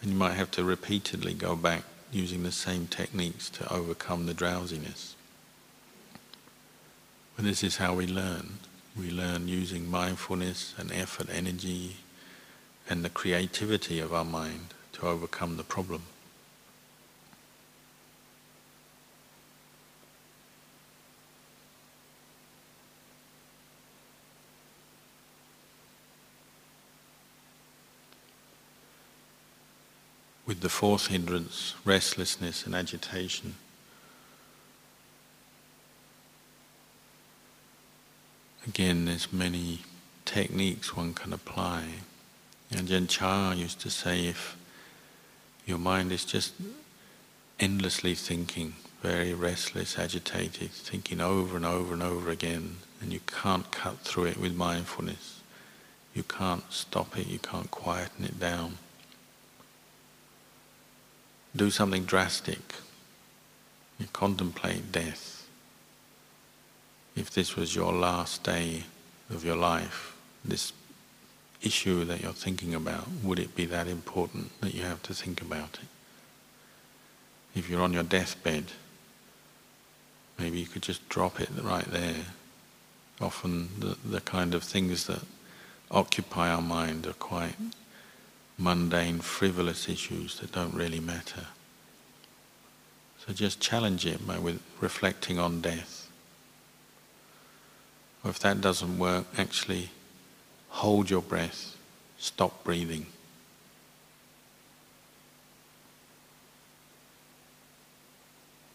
And 0.00 0.10
you 0.12 0.16
might 0.16 0.34
have 0.34 0.50
to 0.52 0.64
repeatedly 0.64 1.34
go 1.34 1.56
back 1.56 1.84
using 2.12 2.42
the 2.42 2.52
same 2.52 2.86
techniques 2.86 3.48
to 3.50 3.72
overcome 3.72 4.26
the 4.26 4.34
drowsiness. 4.34 5.14
But 7.36 7.46
this 7.46 7.64
is 7.64 7.78
how 7.78 7.94
we 7.94 8.06
learn. 8.06 8.58
We 8.96 9.10
learn 9.10 9.48
using 9.48 9.90
mindfulness 9.90 10.74
and 10.76 10.92
effort, 10.92 11.28
energy, 11.32 11.96
and 12.88 13.02
the 13.02 13.08
creativity 13.08 13.98
of 14.00 14.12
our 14.12 14.24
mind 14.24 14.74
to 14.94 15.06
overcome 15.06 15.56
the 15.56 15.64
problem. 15.64 16.02
The 30.62 30.68
fourth 30.68 31.08
hindrance, 31.08 31.74
restlessness 31.84 32.64
and 32.64 32.74
agitation, 32.74 33.56
again, 38.66 39.04
there's 39.06 39.32
many 39.32 39.80
techniques 40.24 40.96
one 40.96 41.14
can 41.14 41.32
apply. 41.32 41.84
Ajahn 42.70 43.08
Chah 43.08 43.52
used 43.52 43.80
to 43.80 43.90
say 43.90 44.26
if 44.26 44.56
your 45.66 45.78
mind 45.78 46.12
is 46.12 46.24
just 46.24 46.54
endlessly 47.58 48.14
thinking, 48.14 48.74
very 49.02 49.34
restless, 49.34 49.98
agitated, 49.98 50.70
thinking 50.70 51.20
over 51.20 51.56
and 51.56 51.66
over 51.66 51.92
and 51.92 52.04
over 52.04 52.30
again, 52.30 52.76
and 53.00 53.12
you 53.12 53.20
can't 53.26 53.70
cut 53.72 53.98
through 53.98 54.26
it 54.26 54.38
with 54.38 54.54
mindfulness, 54.54 55.40
you 56.14 56.22
can't 56.22 56.62
stop 56.72 57.18
it, 57.18 57.26
you 57.26 57.40
can't 57.40 57.70
quieten 57.72 58.24
it 58.24 58.38
down. 58.38 58.78
Do 61.54 61.70
something 61.70 62.04
drastic. 62.04 62.74
You 63.98 64.06
contemplate 64.12 64.90
death. 64.90 65.46
If 67.14 67.30
this 67.30 67.56
was 67.56 67.74
your 67.74 67.92
last 67.92 68.42
day 68.42 68.84
of 69.28 69.44
your 69.44 69.56
life, 69.56 70.16
this 70.44 70.72
issue 71.60 72.04
that 72.04 72.22
you're 72.22 72.32
thinking 72.32 72.74
about, 72.74 73.06
would 73.22 73.38
it 73.38 73.54
be 73.54 73.66
that 73.66 73.86
important 73.86 74.58
that 74.60 74.74
you 74.74 74.82
have 74.82 75.02
to 75.04 75.14
think 75.14 75.42
about 75.42 75.78
it? 75.82 75.88
If 77.54 77.68
you're 77.68 77.82
on 77.82 77.92
your 77.92 78.02
deathbed, 78.02 78.64
maybe 80.38 80.58
you 80.58 80.66
could 80.66 80.82
just 80.82 81.06
drop 81.08 81.40
it 81.40 81.50
right 81.62 81.84
there. 81.84 82.24
Often 83.20 83.68
the, 83.78 83.96
the 84.04 84.20
kind 84.22 84.54
of 84.54 84.64
things 84.64 85.06
that 85.06 85.20
occupy 85.90 86.50
our 86.50 86.62
mind 86.62 87.06
are 87.06 87.12
quite 87.12 87.56
mundane, 88.58 89.20
frivolous 89.20 89.88
issues 89.88 90.38
that 90.40 90.52
don't 90.52 90.74
really 90.74 91.00
matter. 91.00 91.46
So 93.26 93.32
just 93.32 93.60
challenge 93.60 94.04
it 94.04 94.26
by 94.26 94.38
reflecting 94.80 95.38
on 95.38 95.60
death. 95.60 96.10
Or 98.24 98.30
if 98.30 98.38
that 98.40 98.60
doesn't 98.60 98.98
work, 98.98 99.26
actually 99.36 99.90
hold 100.68 101.10
your 101.10 101.22
breath, 101.22 101.76
stop 102.18 102.64
breathing. 102.64 103.06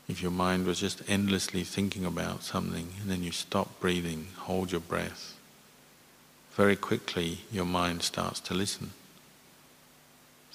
If 0.08 0.22
your 0.22 0.32
mind 0.32 0.66
was 0.66 0.80
just 0.80 1.02
endlessly 1.10 1.64
thinking 1.64 2.06
about 2.06 2.44
something 2.44 2.94
and 3.02 3.12
then 3.12 3.24
you 3.24 3.32
stop 3.32 3.80
breathing, 3.82 4.28
hold 4.38 4.72
your 4.72 4.82
breath, 4.82 5.38
very 6.56 6.78
quickly 6.78 7.40
your 7.52 7.66
mind 7.66 8.04
starts 8.04 8.40
to 8.42 8.54
listen. 8.54 8.92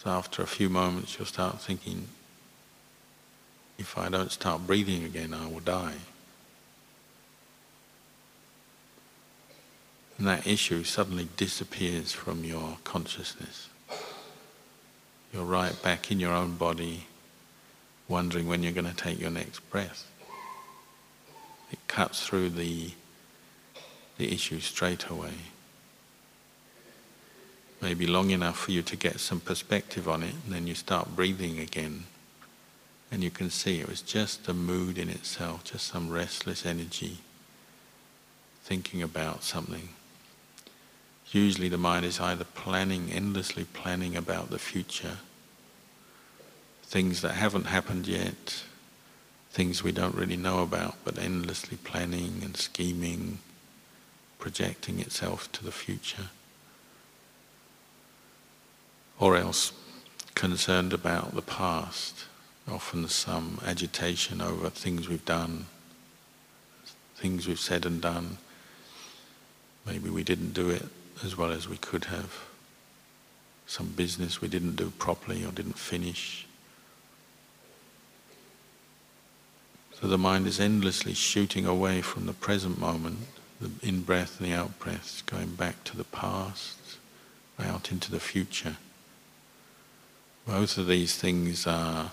So 0.03 0.11
after 0.11 0.42
a 0.42 0.46
few 0.46 0.68
moments 0.68 1.16
you'll 1.18 1.26
start 1.26 1.61
thinking, 1.61 2.09
if 3.78 3.96
I 3.96 4.09
don't 4.09 4.32
start 4.32 4.66
breathing 4.66 5.05
again, 5.05 5.34
I 5.34 5.46
will 5.46 5.61
die. 5.61 5.94
and 10.22 10.28
that 10.28 10.46
issue 10.46 10.84
suddenly 10.84 11.26
disappears 11.36 12.12
from 12.12 12.44
your 12.44 12.78
consciousness. 12.84 13.68
You're 15.32 15.42
right 15.42 15.74
back 15.82 16.12
in 16.12 16.20
your 16.20 16.32
own 16.32 16.55
body, 16.55 17.07
wondering 18.07 18.46
when 18.46 18.62
you're 18.62 18.70
going 18.70 18.86
to 18.86 18.94
take 18.94 19.18
your 19.18 19.32
next 19.32 19.68
breath. 19.68 20.09
It 21.72 21.80
cuts 21.88 22.24
through 22.24 22.50
the, 22.50 22.92
the 24.16 24.32
issue 24.32 24.61
straight 24.61 25.07
away. 25.07 25.32
Maybe 27.82 28.06
long 28.06 28.30
enough 28.30 28.56
for 28.58 28.70
you 28.70 28.80
to 28.82 28.96
get 28.96 29.18
some 29.18 29.40
perspective 29.40 30.08
on 30.08 30.22
it, 30.22 30.34
and 30.44 30.54
then 30.54 30.68
you 30.68 30.74
start 30.74 31.16
breathing 31.16 31.58
again. 31.58 32.04
And 33.10 33.24
you 33.24 33.30
can 33.30 33.50
see 33.50 33.80
it 33.80 33.88
was 33.88 34.00
just 34.00 34.48
a 34.48 34.54
mood 34.54 34.96
in 34.96 35.08
itself, 35.08 35.64
just 35.64 35.88
some 35.88 36.08
restless 36.08 36.64
energy, 36.64 37.18
thinking 38.62 39.02
about 39.02 39.42
something. 39.42 39.88
Usually 41.32 41.68
the 41.68 41.76
mind 41.76 42.06
is 42.06 42.20
either 42.20 42.44
planning, 42.44 43.10
endlessly 43.10 43.64
planning 43.64 44.16
about 44.16 44.50
the 44.50 44.60
future, 44.60 45.18
things 46.84 47.20
that 47.22 47.32
haven't 47.32 47.66
happened 47.66 48.06
yet, 48.06 48.62
things 49.50 49.82
we 49.82 49.90
don't 49.90 50.14
really 50.14 50.36
know 50.36 50.62
about, 50.62 50.94
but 51.04 51.18
endlessly 51.18 51.78
planning 51.78 52.42
and 52.44 52.56
scheming, 52.56 53.38
projecting 54.38 55.00
itself 55.00 55.50
to 55.52 55.64
the 55.64 55.72
future. 55.72 56.28
Or 59.22 59.36
else 59.36 59.70
concerned 60.34 60.92
about 60.92 61.36
the 61.36 61.42
past, 61.42 62.24
often 62.68 63.06
some 63.06 63.60
agitation 63.64 64.40
over 64.40 64.68
things 64.68 65.08
we've 65.08 65.24
done, 65.24 65.66
things 67.14 67.46
we've 67.46 67.60
said 67.60 67.86
and 67.86 68.00
done. 68.00 68.38
Maybe 69.86 70.10
we 70.10 70.24
didn't 70.24 70.54
do 70.54 70.70
it 70.70 70.86
as 71.24 71.36
well 71.36 71.52
as 71.52 71.68
we 71.68 71.76
could 71.76 72.06
have. 72.06 72.36
Some 73.64 73.90
business 73.90 74.40
we 74.40 74.48
didn't 74.48 74.74
do 74.74 74.90
properly 74.90 75.44
or 75.44 75.52
didn't 75.52 75.78
finish. 75.78 76.48
So 80.00 80.08
the 80.08 80.18
mind 80.18 80.48
is 80.48 80.58
endlessly 80.58 81.14
shooting 81.14 81.64
away 81.64 82.02
from 82.02 82.26
the 82.26 82.32
present 82.32 82.76
moment, 82.76 83.20
the 83.60 83.70
in 83.86 84.02
breath 84.02 84.40
and 84.40 84.50
the 84.50 84.56
out 84.56 84.80
breath, 84.80 85.22
going 85.26 85.54
back 85.54 85.84
to 85.84 85.96
the 85.96 86.02
past, 86.02 86.98
out 87.60 87.92
into 87.92 88.10
the 88.10 88.18
future. 88.18 88.78
Both 90.47 90.76
of 90.78 90.86
these 90.86 91.16
things 91.16 91.66
are 91.66 92.11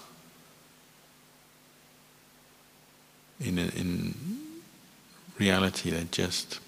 in, 3.40 3.58
in 3.58 4.16
reality, 5.38 5.92
they're 5.92 6.04
just 6.12 6.60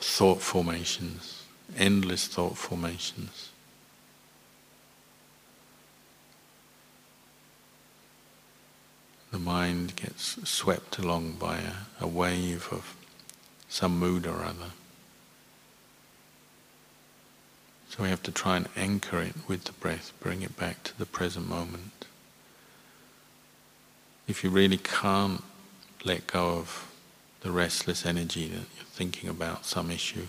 thought 0.00 0.40
formations, 0.40 1.44
endless 1.76 2.26
thought 2.26 2.56
formations. 2.58 3.50
The 9.30 9.38
mind 9.38 9.96
gets 9.96 10.48
swept 10.48 10.98
along 10.98 11.32
by 11.32 11.58
a, 11.58 12.04
a 12.04 12.06
wave 12.06 12.68
of 12.70 12.94
some 13.68 13.98
mood 13.98 14.26
or 14.26 14.44
other. 14.44 14.70
So 17.94 18.02
we 18.02 18.08
have 18.08 18.24
to 18.24 18.32
try 18.32 18.56
and 18.56 18.68
anchor 18.76 19.20
it 19.20 19.34
with 19.46 19.64
the 19.64 19.72
breath, 19.72 20.10
bring 20.18 20.42
it 20.42 20.56
back 20.56 20.82
to 20.82 20.98
the 20.98 21.06
present 21.06 21.48
moment. 21.48 22.06
If 24.26 24.42
you 24.42 24.50
really 24.50 24.78
can't 24.78 25.44
let 26.04 26.26
go 26.26 26.58
of 26.58 26.90
the 27.42 27.52
restless 27.52 28.04
energy 28.04 28.48
that 28.48 28.54
you're 28.54 28.86
thinking 28.86 29.30
about 29.30 29.64
some 29.64 29.92
issue, 29.92 30.26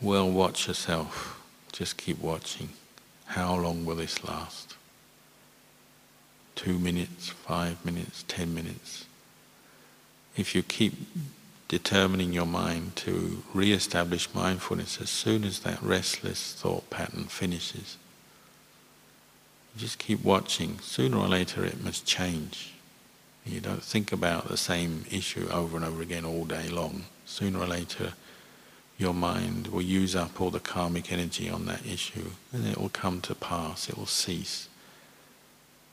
well, 0.00 0.30
watch 0.30 0.66
yourself. 0.66 1.42
Just 1.72 1.98
keep 1.98 2.20
watching. 2.20 2.70
How 3.26 3.54
long 3.54 3.84
will 3.84 3.96
this 3.96 4.24
last? 4.24 4.76
Two 6.54 6.78
minutes, 6.78 7.28
five 7.28 7.84
minutes, 7.84 8.24
ten 8.28 8.54
minutes. 8.54 9.04
If 10.38 10.54
you 10.54 10.62
keep 10.62 10.94
determining 11.68 12.32
your 12.32 12.46
mind 12.46 12.94
to 12.96 13.42
re-establish 13.52 14.32
mindfulness 14.34 15.00
as 15.00 15.10
soon 15.10 15.44
as 15.44 15.60
that 15.60 15.82
restless 15.82 16.52
thought 16.52 16.88
pattern 16.90 17.24
finishes, 17.24 17.96
just 19.76 19.98
keep 19.98 20.24
watching. 20.24 20.78
Sooner 20.80 21.18
or 21.18 21.28
later 21.28 21.64
it 21.64 21.82
must 21.82 22.06
change. 22.06 22.72
You 23.44 23.60
don't 23.60 23.82
think 23.82 24.12
about 24.12 24.48
the 24.48 24.56
same 24.56 25.04
issue 25.10 25.48
over 25.50 25.76
and 25.76 25.84
over 25.84 26.02
again 26.02 26.24
all 26.24 26.44
day 26.44 26.68
long. 26.68 27.04
Sooner 27.26 27.60
or 27.60 27.66
later, 27.66 28.14
your 28.98 29.14
mind 29.14 29.68
will 29.68 29.82
use 29.82 30.16
up 30.16 30.40
all 30.40 30.50
the 30.50 30.60
karmic 30.60 31.12
energy 31.12 31.48
on 31.50 31.66
that 31.66 31.86
issue 31.86 32.30
and 32.52 32.66
it 32.66 32.78
will 32.78 32.88
come 32.88 33.20
to 33.22 33.34
pass, 33.34 33.88
it 33.88 33.98
will 33.98 34.06
cease. 34.06 34.68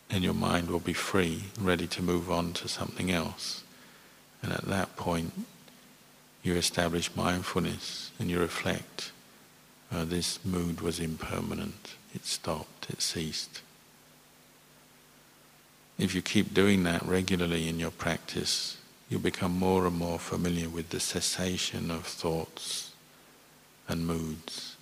And 0.10 0.24
your 0.24 0.34
mind 0.34 0.70
will 0.70 0.80
be 0.80 0.94
free, 0.94 1.46
ready 1.60 1.88
to 1.88 2.02
move 2.02 2.32
on 2.32 2.54
to 2.54 2.68
something 2.68 3.12
else. 3.12 3.64
And 4.42 4.54
at 4.54 4.66
that 4.66 4.96
point, 4.96 5.34
you 6.44 6.56
establish 6.56 7.16
mindfulness 7.16 8.12
and 8.20 8.30
you 8.30 8.40
reflect, 8.40 9.12
uh, 9.92 10.06
this 10.06 10.44
mood 10.44 10.82
was 10.82 11.00
impermanent, 11.00 11.96
it 12.14 12.26
stopped, 12.26 12.90
it 12.90 13.02
ceased. 13.02 13.62
If 15.98 16.14
you 16.14 16.22
keep 16.22 16.54
doing 16.54 16.84
that 16.84 17.04
regularly 17.04 17.70
in 17.70 17.80
your 17.80 17.92
practice, 17.92 18.78
you'll 19.10 19.22
become 19.22 19.58
more 19.58 19.86
and 19.86 19.98
more 19.98 20.20
familiar 20.20 20.68
with 20.68 20.90
the 20.90 21.00
cessation 21.00 21.90
of 21.90 22.06
thoughts 22.06 22.92
and 23.88 24.06
moods. 24.06 24.76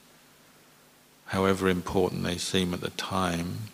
However 1.26 1.70
important 1.70 2.24
they 2.24 2.38
seem 2.38 2.74
at 2.74 2.82
the 2.82 2.90
time, 2.92 3.70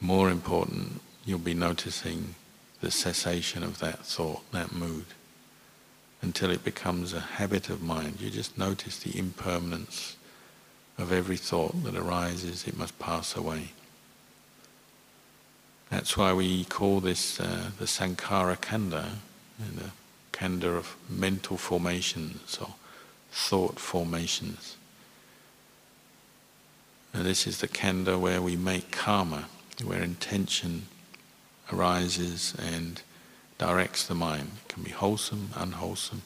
more 0.00 0.30
important 0.30 1.00
you'll 1.24 1.38
be 1.38 1.54
noticing 1.54 2.34
the 2.80 2.90
cessation 2.90 3.62
of 3.62 3.78
that 3.78 4.04
thought, 4.04 4.50
that 4.50 4.72
mood, 4.72 5.04
until 6.22 6.50
it 6.50 6.64
becomes 6.64 7.12
a 7.12 7.20
habit 7.20 7.68
of 7.68 7.82
mind. 7.82 8.20
You 8.20 8.30
just 8.30 8.56
notice 8.56 8.98
the 8.98 9.18
impermanence 9.18 10.16
of 10.96 11.12
every 11.12 11.36
thought 11.36 11.82
that 11.84 11.96
arises, 11.96 12.66
it 12.66 12.76
must 12.76 12.98
pass 12.98 13.36
away. 13.36 13.72
That's 15.90 16.16
why 16.16 16.32
we 16.32 16.64
call 16.64 17.00
this 17.00 17.38
uh, 17.38 17.70
the 17.78 17.84
Sankhara 17.84 18.56
Khandha, 18.56 19.16
the 19.58 19.90
Khandha 20.32 20.76
of 20.76 20.96
mental 21.08 21.56
formations 21.56 22.56
or 22.58 22.74
thought 23.30 23.78
formations. 23.78 24.76
And 27.12 27.26
this 27.26 27.46
is 27.46 27.58
the 27.58 27.68
Khandha 27.68 28.18
where 28.18 28.40
we 28.40 28.56
make 28.56 28.90
karma, 28.90 29.48
where 29.84 30.02
intention 30.02 30.86
arises 31.70 32.54
and 32.58 33.02
directs 33.62 34.08
the 34.08 34.14
mind. 34.14 34.50
It 34.64 34.74
can 34.74 34.82
be 34.82 34.90
wholesome, 34.90 35.50
unwholesome, 35.54 36.22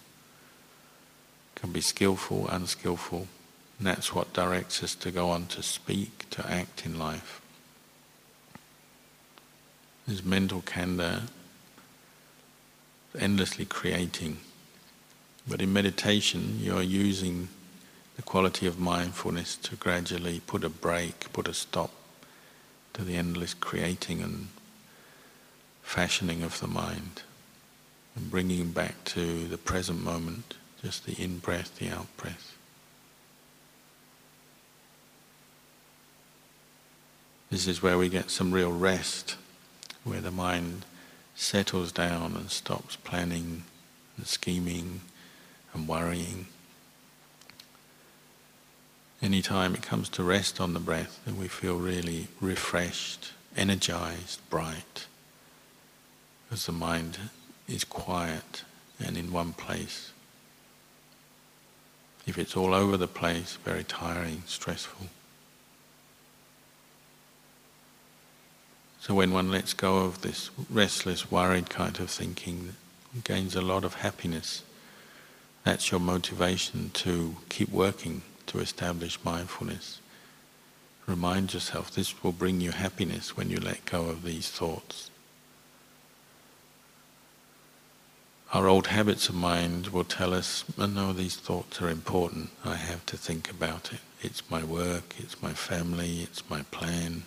it 1.55 1.61
can 1.61 1.71
be 1.71 1.83
skillful, 1.83 2.49
unskillful. 2.49 3.29
And 3.77 3.87
that's 3.87 4.15
what 4.15 4.33
directs 4.33 4.83
us 4.83 4.95
to 4.95 5.11
go 5.11 5.29
on 5.29 5.45
to 5.49 5.63
speak, 5.63 6.31
to 6.31 6.51
act 6.51 6.87
in 6.87 6.99
life. 6.99 7.43
This 10.09 10.25
mental 10.25 10.63
khandha, 10.63 11.29
endlessly 13.19 13.67
creating. 13.67 14.39
But 15.47 15.61
in 15.61 15.75
meditation, 15.75 16.59
you're 16.59 16.81
using 16.81 17.49
the 18.17 18.23
quality 18.23 18.67
of 18.67 18.79
mindfulness 18.79 19.57
to 19.57 19.77
gradually 19.77 20.41
put 20.47 20.65
a 20.65 20.71
brake, 20.71 21.31
put 21.35 21.49
a 21.49 21.53
stop 21.53 21.91
to 22.95 23.05
the 23.05 23.17
endless 23.17 23.53
creating 23.53 24.23
and 24.23 24.49
fashioning 25.83 26.43
of 26.43 26.61
the 26.61 26.67
mind 26.67 27.21
and 28.17 28.31
bringing 28.31 28.71
back 28.73 29.05
to 29.05 29.47
the 29.47 29.59
present 29.59 30.03
moment, 30.03 30.55
just 30.83 31.07
the 31.07 31.23
in 31.23 31.39
breath, 31.39 31.79
the 31.79 31.91
out 31.91 32.09
breath. 32.17 32.57
This 37.51 37.69
is 37.69 37.83
where 37.83 37.97
we 37.97 38.09
get 38.09 38.31
some 38.31 38.53
real 38.53 38.73
rest 38.73 39.37
where 40.03 40.21
the 40.21 40.31
mind 40.31 40.85
settles 41.35 41.93
down 41.93 42.35
and 42.35 42.51
stops 42.51 42.97
planning 42.97 43.63
and 44.17 44.27
scheming 44.27 45.03
and 45.73 45.87
worrying. 45.87 46.47
Anytime 49.23 49.75
it 49.75 49.83
comes 49.83 50.09
to 50.11 50.23
rest 50.23 50.61
on 50.61 50.75
the 50.75 50.81
breath, 50.81 51.21
then 51.25 51.39
we 51.39 51.49
feel 51.49 51.77
really 51.77 52.29
refreshed, 52.41 53.33
energized, 53.57 54.41
bright, 54.51 55.07
as 56.51 56.67
the 56.67 56.73
mind 56.73 57.19
is 57.69 57.85
quiet 57.85 58.65
and 59.05 59.17
in 59.17 59.33
one 59.33 59.53
place. 59.53 60.13
If 62.27 62.39
it's 62.39 62.57
all 62.57 62.75
over 62.75 62.97
the 62.97 63.07
place, 63.07 63.59
very 63.65 63.85
tiring, 63.85 64.43
stressful. 64.47 65.07
So 69.01 69.15
when 69.15 69.33
one 69.33 69.53
lets 69.53 69.73
go 69.73 69.99
of 69.99 70.23
this 70.23 70.51
restless, 70.69 71.31
worried 71.31 71.71
kind 71.71 72.01
of 72.01 72.11
thinking, 72.11 72.75
gains 73.23 73.55
a 73.55 73.61
lot 73.61 73.85
of 73.85 73.95
happiness. 73.95 74.65
That's 75.63 75.93
your 75.93 76.01
motivation 76.01 76.91
to 76.95 77.37
keep 77.49 77.71
working 77.71 78.23
to 78.49 78.59
establish 78.59 79.19
mindfulness. 79.25 80.01
Remind 81.07 81.55
yourself 81.55 81.93
this 81.93 82.23
will 82.25 82.33
bring 82.33 82.61
you 82.61 82.73
happiness 82.73 83.37
when 83.37 83.49
you 83.49 83.59
let 83.59 83.85
go 83.85 84.07
of 84.09 84.25
these 84.25 84.51
thoughts. 84.51 85.11
Our 88.53 88.69
old 88.69 88.87
habits 88.89 89.29
of 89.29 89.35
mind 89.35 89.89
will 89.89 90.05
tell 90.05 90.33
us, 90.33 90.65
oh, 90.79 90.87
no, 90.87 91.13
these 91.13 91.37
thoughts 91.37 91.83
are 91.83 91.91
important. 91.91 92.51
I 92.65 92.77
have 92.77 93.05
to 93.07 93.17
think 93.17 93.51
about 93.51 93.93
it. 93.93 94.01
It's 94.23 94.49
my 94.51 94.63
work, 94.65 95.15
it's 95.19 95.43
my 95.43 95.53
family, 95.53 96.21
it's 96.21 96.49
my 96.49 96.63
plan, 96.71 97.25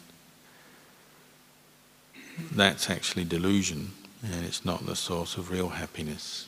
that's 2.52 2.90
actually 2.90 3.26
delusion 3.26 3.92
and 4.24 4.46
it's 4.46 4.66
not 4.66 4.86
the 4.86 4.96
source 4.96 5.38
of 5.38 5.52
real 5.52 5.70
happiness. 5.70 6.48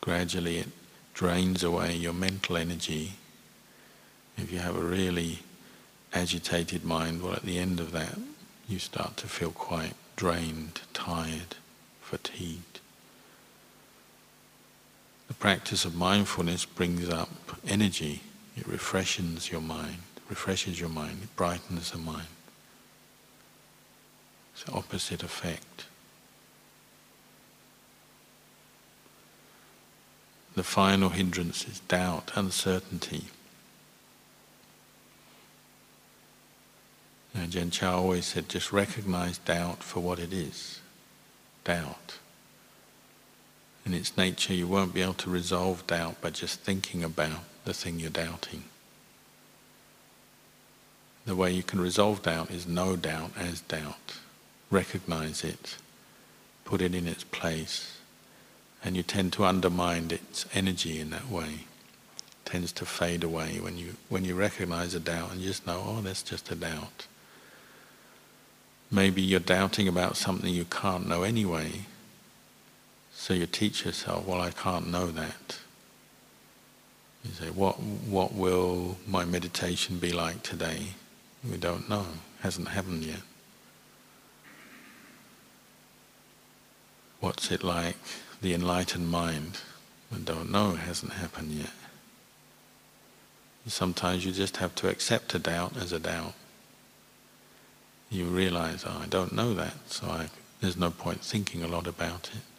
Gradually 0.00 0.58
it 0.58 0.68
drains 1.14 1.62
away 1.62 1.94
your 1.94 2.12
mental 2.12 2.56
energy. 2.56 3.12
If 4.36 4.52
you 4.52 4.58
have 4.58 4.76
a 4.76 4.82
really 4.82 5.40
agitated 6.12 6.84
mind, 6.84 7.22
well, 7.22 7.34
at 7.34 7.42
the 7.42 7.58
end 7.58 7.80
of 7.80 7.92
that, 7.92 8.18
you 8.68 8.78
start 8.78 9.16
to 9.18 9.26
feel 9.26 9.50
quite 9.50 9.94
drained, 10.16 10.80
tired, 10.92 11.56
fatigued. 12.00 12.71
Practice 15.42 15.84
of 15.84 15.92
mindfulness 15.96 16.64
brings 16.64 17.08
up 17.08 17.28
energy, 17.66 18.20
it 18.56 18.64
refreshes 18.64 19.50
your 19.50 19.60
mind, 19.60 19.96
refreshes 20.30 20.78
your 20.78 20.88
mind, 20.88 21.18
it 21.20 21.34
brightens 21.34 21.90
the 21.90 21.98
mind. 21.98 22.28
It's 24.54 24.62
the 24.62 24.70
opposite 24.70 25.24
effect. 25.24 25.86
The 30.54 30.62
final 30.62 31.08
hindrance 31.08 31.66
is 31.66 31.80
doubt, 31.80 32.30
uncertainty. 32.36 33.24
Now, 37.34 37.46
Ajahn 37.46 37.72
Chah 37.72 37.96
always 37.96 38.26
said, 38.26 38.48
just 38.48 38.72
recognize 38.72 39.38
doubt 39.38 39.82
for 39.82 39.98
what 39.98 40.20
it 40.20 40.32
is. 40.32 40.78
Doubt. 41.64 42.18
In 43.84 43.94
its 43.94 44.16
nature, 44.16 44.54
you 44.54 44.68
won't 44.68 44.94
be 44.94 45.02
able 45.02 45.14
to 45.14 45.30
resolve 45.30 45.86
doubt 45.86 46.20
by 46.20 46.30
just 46.30 46.60
thinking 46.60 47.02
about 47.02 47.40
the 47.64 47.74
thing 47.74 47.98
you're 47.98 48.10
doubting. 48.10 48.64
The 51.24 51.36
way 51.36 51.52
you 51.52 51.62
can 51.62 51.80
resolve 51.80 52.22
doubt 52.22 52.50
is 52.50 52.66
know 52.66 52.96
doubt 52.96 53.32
as 53.36 53.60
doubt. 53.60 54.18
Recognize 54.70 55.44
it, 55.44 55.76
put 56.64 56.80
it 56.80 56.94
in 56.94 57.06
its 57.06 57.24
place, 57.24 57.98
and 58.84 58.96
you 58.96 59.02
tend 59.02 59.32
to 59.34 59.44
undermine 59.44 60.10
its 60.10 60.46
energy 60.54 60.98
in 60.98 61.10
that 61.10 61.28
way. 61.28 61.66
It 62.16 62.44
tends 62.44 62.72
to 62.72 62.86
fade 62.86 63.22
away 63.22 63.60
when 63.60 63.76
you 63.76 63.96
when 64.08 64.24
you 64.24 64.34
recognize 64.34 64.94
a 64.94 65.00
doubt 65.00 65.32
and 65.32 65.40
you 65.40 65.48
just 65.48 65.66
know, 65.66 65.82
oh, 65.86 66.00
that's 66.00 66.22
just 66.22 66.50
a 66.50 66.54
doubt. 66.54 67.06
Maybe 68.90 69.22
you're 69.22 69.40
doubting 69.40 69.88
about 69.88 70.16
something 70.16 70.52
you 70.52 70.64
can't 70.64 71.08
know 71.08 71.22
anyway. 71.22 71.86
So 73.22 73.34
you 73.34 73.46
teach 73.46 73.84
yourself, 73.84 74.26
well, 74.26 74.40
I 74.40 74.50
can't 74.50 74.88
know 74.88 75.06
that. 75.06 75.56
You 77.24 77.30
say, 77.30 77.50
what, 77.50 77.78
what 77.78 78.34
will 78.34 78.96
my 79.06 79.24
meditation 79.24 80.00
be 80.00 80.10
like 80.10 80.42
today? 80.42 80.94
We 81.48 81.56
don't 81.56 81.88
know. 81.88 82.00
It 82.00 82.42
Hasn't 82.42 82.66
happened 82.66 83.04
yet. 83.04 83.20
What's 87.20 87.52
it 87.52 87.62
like, 87.62 87.94
the 88.40 88.54
enlightened 88.54 89.08
mind? 89.08 89.58
We 90.10 90.18
don't 90.18 90.50
know. 90.50 90.72
It 90.72 90.80
hasn't 90.80 91.12
happened 91.12 91.52
yet. 91.52 91.70
Sometimes 93.68 94.24
you 94.24 94.32
just 94.32 94.56
have 94.56 94.74
to 94.74 94.88
accept 94.88 95.32
a 95.32 95.38
doubt 95.38 95.76
as 95.76 95.92
a 95.92 96.00
doubt 96.00 96.34
you 98.10 98.24
realize, 98.24 98.84
oh, 98.84 99.00
I 99.00 99.06
don't 99.06 99.32
know 99.32 99.54
that, 99.54 99.74
so 99.86 100.08
I, 100.08 100.26
there's 100.60 100.76
no 100.76 100.90
point 100.90 101.20
thinking 101.20 101.62
a 101.62 101.68
lot 101.68 101.86
about 101.86 102.28
it. 102.34 102.51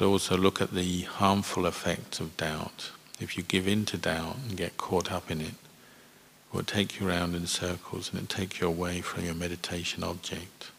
But 0.00 0.06
also 0.06 0.38
look 0.38 0.62
at 0.62 0.70
the 0.70 1.02
harmful 1.02 1.66
effects 1.66 2.20
of 2.20 2.34
doubt. 2.38 2.92
If 3.20 3.36
you 3.36 3.42
give 3.42 3.68
in 3.68 3.84
to 3.84 3.98
doubt 3.98 4.36
and 4.48 4.56
get 4.56 4.78
caught 4.78 5.12
up 5.12 5.30
in 5.30 5.42
it, 5.42 5.48
it 5.48 6.54
will 6.54 6.64
take 6.64 6.98
you 6.98 7.06
around 7.06 7.34
in 7.34 7.46
circles 7.46 8.10
and 8.10 8.22
it 8.22 8.30
take 8.30 8.60
you 8.60 8.66
away 8.66 9.02
from 9.02 9.26
your 9.26 9.34
meditation 9.34 10.02
object. 10.02 10.70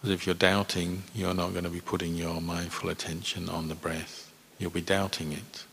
Because 0.00 0.12
if 0.12 0.26
you're 0.26 0.34
doubting, 0.34 1.04
you're 1.14 1.32
not 1.32 1.52
going 1.52 1.62
to 1.62 1.70
be 1.70 1.80
putting 1.80 2.16
your 2.16 2.40
mindful 2.40 2.90
attention 2.90 3.48
on 3.48 3.68
the 3.68 3.76
breath. 3.76 4.32
You'll 4.58 4.72
be 4.72 4.80
doubting 4.80 5.30
it. 5.30 5.64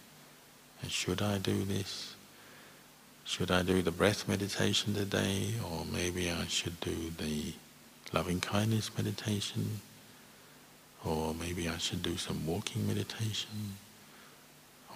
And 0.84 0.92
should 0.92 1.20
I 1.20 1.40
do 1.40 1.66
this? 1.66 2.14
should 3.30 3.52
I 3.52 3.62
do 3.62 3.84
the 3.84 3.92
breath 3.92 4.28
meditation 4.28 4.96
today, 4.96 5.54
or 5.64 5.86
maybe 5.86 6.32
I 6.32 6.48
should 6.48 6.80
do 6.80 7.12
the 7.16 7.54
loving 8.12 8.42
kindness 8.42 8.90
meditation, 8.98 9.82
or 11.06 11.34
maybe 11.34 11.68
I 11.70 11.78
should 11.78 12.04
do 12.04 12.18
some 12.18 12.46
walking 12.46 12.88
meditation, 12.88 13.78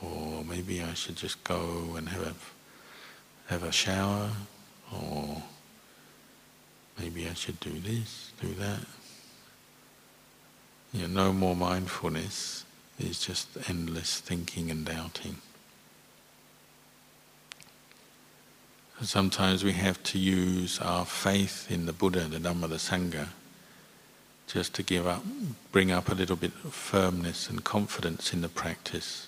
or 0.01 0.43
maybe 0.43 0.82
I 0.82 0.93
should 0.93 1.16
just 1.16 1.43
go 1.43 1.95
and 1.97 2.10
have 2.10 2.28
a, 2.28 3.51
have 3.51 3.64
a 3.64 3.72
shower, 3.72 4.32
or 4.93 5.43
maybe 6.99 7.28
I 7.28 7.34
should 7.34 7.60
do 7.60 7.80
this, 7.80 8.32
do 8.41 8.54
that. 8.56 8.82
You 10.91 11.08
know, 11.08 11.26
no 11.26 11.34
more 11.34 11.56
mindfulness 11.56 12.66
is 12.99 13.20
just 13.20 13.47
endless 13.68 14.20
thinking 14.20 14.70
and 14.70 14.86
doubting. 14.86 15.38
Sometimes 19.01 19.64
we 19.64 19.74
have 19.74 20.01
to 20.04 20.20
use 20.20 20.80
our 20.80 21.06
faith 21.06 21.70
in 21.70 21.88
the 21.88 21.93
Buddha, 21.93 22.22
the 22.22 22.38
Dhamma, 22.38 22.70
the 22.70 22.76
Sangha, 22.76 23.28
just 24.54 24.76
to 24.76 24.84
give 24.84 25.08
up, 25.08 25.24
bring 25.72 25.91
up 25.91 26.12
a 26.12 26.14
little 26.14 26.36
bit 26.36 26.51
of 26.64 26.72
firmness 26.72 27.49
and 27.49 27.64
confidence 27.64 28.34
in 28.34 28.41
the 28.41 28.49
practice. 28.49 29.28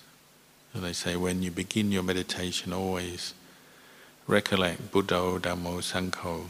They 0.72 0.92
say 0.92 1.16
when 1.16 1.42
you 1.42 1.50
begin 1.50 1.90
your 1.90 2.04
meditation, 2.04 2.72
always 2.72 3.34
recollect 4.28 4.92
Buddha, 4.92 5.40
Dhammo, 5.40 5.80
Sangho. 5.82 6.44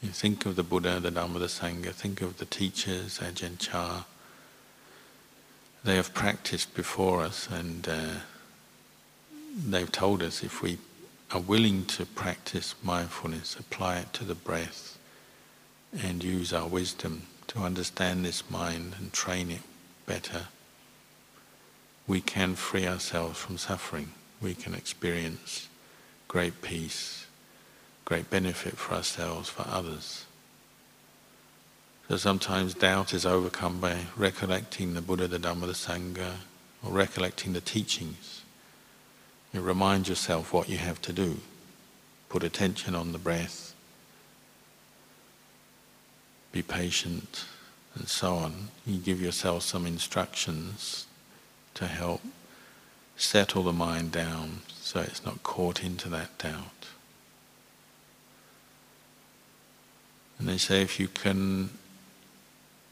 You 0.00 0.10
think 0.10 0.46
of 0.46 0.54
the 0.54 0.62
Buddha, 0.62 1.00
the 1.00 1.10
Dhamma, 1.10 1.40
the 1.40 1.46
Sangha, 1.46 1.90
think 1.90 2.22
of 2.22 2.38
the 2.38 2.44
teachers, 2.44 3.18
Ajahn 3.18 3.58
Chah. 3.58 4.04
They 5.82 5.96
have 5.96 6.14
practiced 6.14 6.72
before 6.74 7.22
us 7.22 7.48
and 7.50 7.88
uh, 7.88 8.20
they've 9.66 9.90
told 9.90 10.22
us 10.22 10.44
if 10.44 10.62
we 10.62 10.78
are 11.32 11.40
willing 11.40 11.84
to 11.86 12.06
practice 12.06 12.76
mindfulness, 12.84 13.56
apply 13.58 13.98
it 13.98 14.12
to 14.12 14.24
the 14.24 14.36
breath, 14.36 14.98
and 16.00 16.22
use 16.22 16.52
our 16.52 16.68
wisdom 16.68 17.22
to 17.56 17.62
understand 17.62 18.22
this 18.22 18.48
mind 18.50 18.94
and 18.98 19.12
train 19.12 19.50
it 19.50 19.62
better, 20.04 20.48
we 22.06 22.20
can 22.20 22.54
free 22.54 22.86
ourselves 22.86 23.38
from 23.38 23.56
suffering. 23.56 24.10
We 24.42 24.54
can 24.54 24.74
experience 24.74 25.68
great 26.28 26.60
peace, 26.60 27.26
great 28.04 28.28
benefit 28.28 28.76
for 28.76 28.94
ourselves, 28.94 29.48
for 29.48 29.64
others. 29.66 30.26
So 32.08 32.18
sometimes 32.18 32.74
doubt 32.74 33.14
is 33.14 33.24
overcome 33.24 33.80
by 33.80 33.96
recollecting 34.16 34.92
the 34.92 35.00
Buddha, 35.00 35.26
the 35.26 35.38
Dhamma, 35.38 35.66
the 35.66 35.72
Sangha, 35.72 36.34
or 36.84 36.92
recollecting 36.92 37.54
the 37.54 37.62
teachings. 37.62 38.42
You 39.52 39.62
remind 39.62 40.08
yourself 40.08 40.52
what 40.52 40.68
you 40.68 40.76
have 40.76 41.00
to 41.02 41.12
do. 41.12 41.38
Put 42.28 42.44
attention 42.44 42.94
on 42.94 43.12
the 43.12 43.18
breath. 43.18 43.74
Be 46.56 46.62
patient 46.62 47.44
and 47.94 48.08
so 48.08 48.36
on. 48.36 48.68
You 48.86 48.96
give 48.96 49.20
yourself 49.20 49.62
some 49.62 49.84
instructions 49.84 51.04
to 51.74 51.86
help 51.86 52.22
settle 53.18 53.64
the 53.64 53.74
mind 53.74 54.10
down 54.12 54.60
so 54.80 55.00
it's 55.00 55.22
not 55.22 55.42
caught 55.42 55.84
into 55.84 56.08
that 56.08 56.38
doubt. 56.38 56.86
And 60.38 60.48
they 60.48 60.56
say 60.56 60.80
if 60.80 60.98
you 60.98 61.08
can 61.08 61.68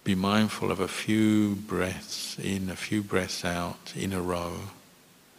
be 0.04 0.14
mindful 0.14 0.70
of 0.70 0.78
a 0.78 0.86
few 0.86 1.54
breaths 1.54 2.38
in, 2.38 2.68
a 2.68 2.76
few 2.76 3.02
breaths 3.02 3.46
out 3.46 3.94
in 3.96 4.12
a 4.12 4.20
row, 4.20 4.58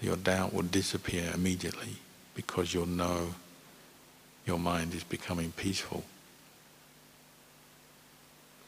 your 0.01 0.15
doubt 0.15 0.51
will 0.51 0.63
disappear 0.63 1.29
immediately 1.31 1.97
because 2.33 2.73
you'll 2.73 2.87
know 2.87 3.35
your 4.47 4.57
mind 4.57 4.95
is 4.95 5.03
becoming 5.03 5.51
peaceful. 5.51 6.03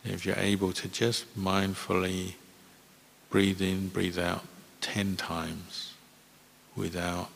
If 0.10 0.26
you're 0.26 0.40
able 0.40 0.72
to 0.74 0.88
just 0.88 1.38
mindfully 1.38 2.34
breathe 3.30 3.62
in, 3.62 3.90
breathe 3.90 4.18
out 4.18 4.46
ten 4.80 5.16
times 5.16 5.94
without 6.76 7.30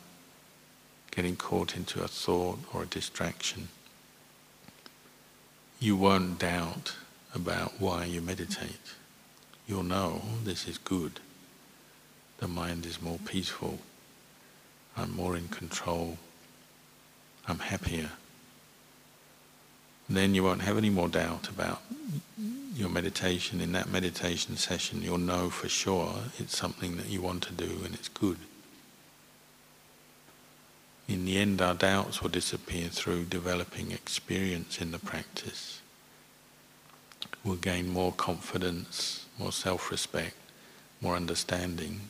getting 1.11 1.35
caught 1.35 1.75
into 1.75 2.01
a 2.01 2.07
thought 2.07 2.59
or 2.73 2.83
a 2.83 2.87
distraction, 2.87 3.67
you 5.79 5.95
won't 5.97 6.39
doubt 6.39 6.93
about 7.35 7.73
why 7.79 8.05
you 8.05 8.21
meditate. 8.21 8.93
You'll 9.67 9.83
know 9.83 10.21
this 10.43 10.67
is 10.67 10.77
good. 10.77 11.19
The 12.37 12.47
mind 12.47 12.85
is 12.85 13.01
more 13.01 13.19
peaceful 13.25 13.79
I'm 14.97 15.15
more 15.15 15.37
in 15.37 15.47
control, 15.47 16.17
I'm 17.47 17.59
happier. 17.59 18.11
then 20.09 20.35
you 20.35 20.43
won't 20.43 20.61
have 20.61 20.77
any 20.77 20.89
more 20.89 21.07
doubt 21.07 21.47
about 21.47 21.81
your 22.73 22.89
meditation. 22.89 23.61
In 23.61 23.71
that 23.73 23.89
meditation 23.89 24.57
session, 24.57 25.01
you'll 25.01 25.17
know 25.17 25.49
for 25.49 25.69
sure 25.69 26.15
it's 26.37 26.57
something 26.57 26.97
that 26.97 27.07
you 27.07 27.21
want 27.21 27.43
to 27.43 27.53
do 27.53 27.81
and 27.83 27.93
it's 27.93 28.09
good. 28.09 28.37
In 31.07 31.25
the 31.25 31.37
end, 31.37 31.61
our 31.61 31.73
doubts 31.73 32.21
will 32.21 32.29
disappear 32.29 32.87
through 32.87 33.25
developing 33.25 33.91
experience 33.91 34.79
in 34.79 34.91
the 34.91 34.99
practice. 34.99 35.81
We'll 37.43 37.55
gain 37.55 37.89
more 37.89 38.13
confidence, 38.13 39.25
more 39.37 39.51
self 39.51 39.91
respect, 39.91 40.35
more 41.01 41.15
understanding, 41.15 42.01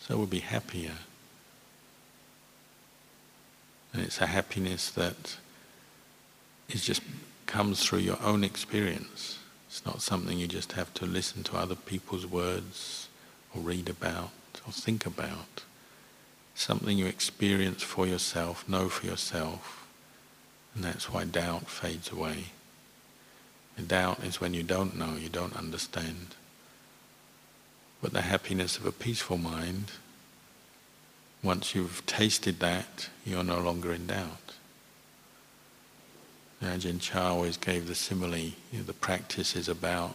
so 0.00 0.16
we'll 0.16 0.26
be 0.26 0.40
happier. 0.40 0.98
And 3.92 4.02
it's 4.02 4.20
a 4.20 4.26
happiness 4.26 4.90
that 4.90 5.36
is 6.68 6.84
just 6.84 7.00
comes 7.46 7.82
through 7.82 8.00
your 8.00 8.20
own 8.22 8.44
experience. 8.44 9.38
It's 9.76 9.84
not 9.84 10.00
something 10.00 10.38
you 10.38 10.48
just 10.48 10.72
have 10.72 10.94
to 10.94 11.04
listen 11.04 11.42
to 11.44 11.58
other 11.58 11.74
people's 11.74 12.26
words 12.26 13.10
or 13.54 13.60
read 13.60 13.90
about 13.90 14.30
or 14.66 14.72
think 14.72 15.04
about. 15.04 15.64
Something 16.54 16.96
you 16.96 17.04
experience 17.04 17.82
for 17.82 18.06
yourself, 18.06 18.66
know 18.66 18.88
for 18.88 19.04
yourself, 19.04 19.86
and 20.74 20.82
that's 20.82 21.12
why 21.12 21.24
doubt 21.24 21.68
fades 21.68 22.10
away. 22.10 22.44
The 23.76 23.82
doubt 23.82 24.24
is 24.24 24.40
when 24.40 24.54
you 24.54 24.62
don't 24.62 24.96
know, 24.96 25.16
you 25.16 25.28
don't 25.28 25.54
understand. 25.54 26.28
But 28.00 28.14
the 28.14 28.22
happiness 28.22 28.78
of 28.78 28.86
a 28.86 28.92
peaceful 28.92 29.36
mind, 29.36 29.92
once 31.42 31.74
you've 31.74 32.06
tasted 32.06 32.60
that, 32.60 33.10
you're 33.26 33.44
no 33.44 33.60
longer 33.60 33.92
in 33.92 34.06
doubt. 34.06 34.54
Ajahn 36.62 37.00
Chah 37.00 37.28
always 37.28 37.56
gave 37.56 37.86
the 37.86 37.94
simile, 37.94 38.36
you 38.36 38.54
know, 38.72 38.82
the 38.82 38.92
practice 38.92 39.54
is 39.56 39.68
about 39.68 40.14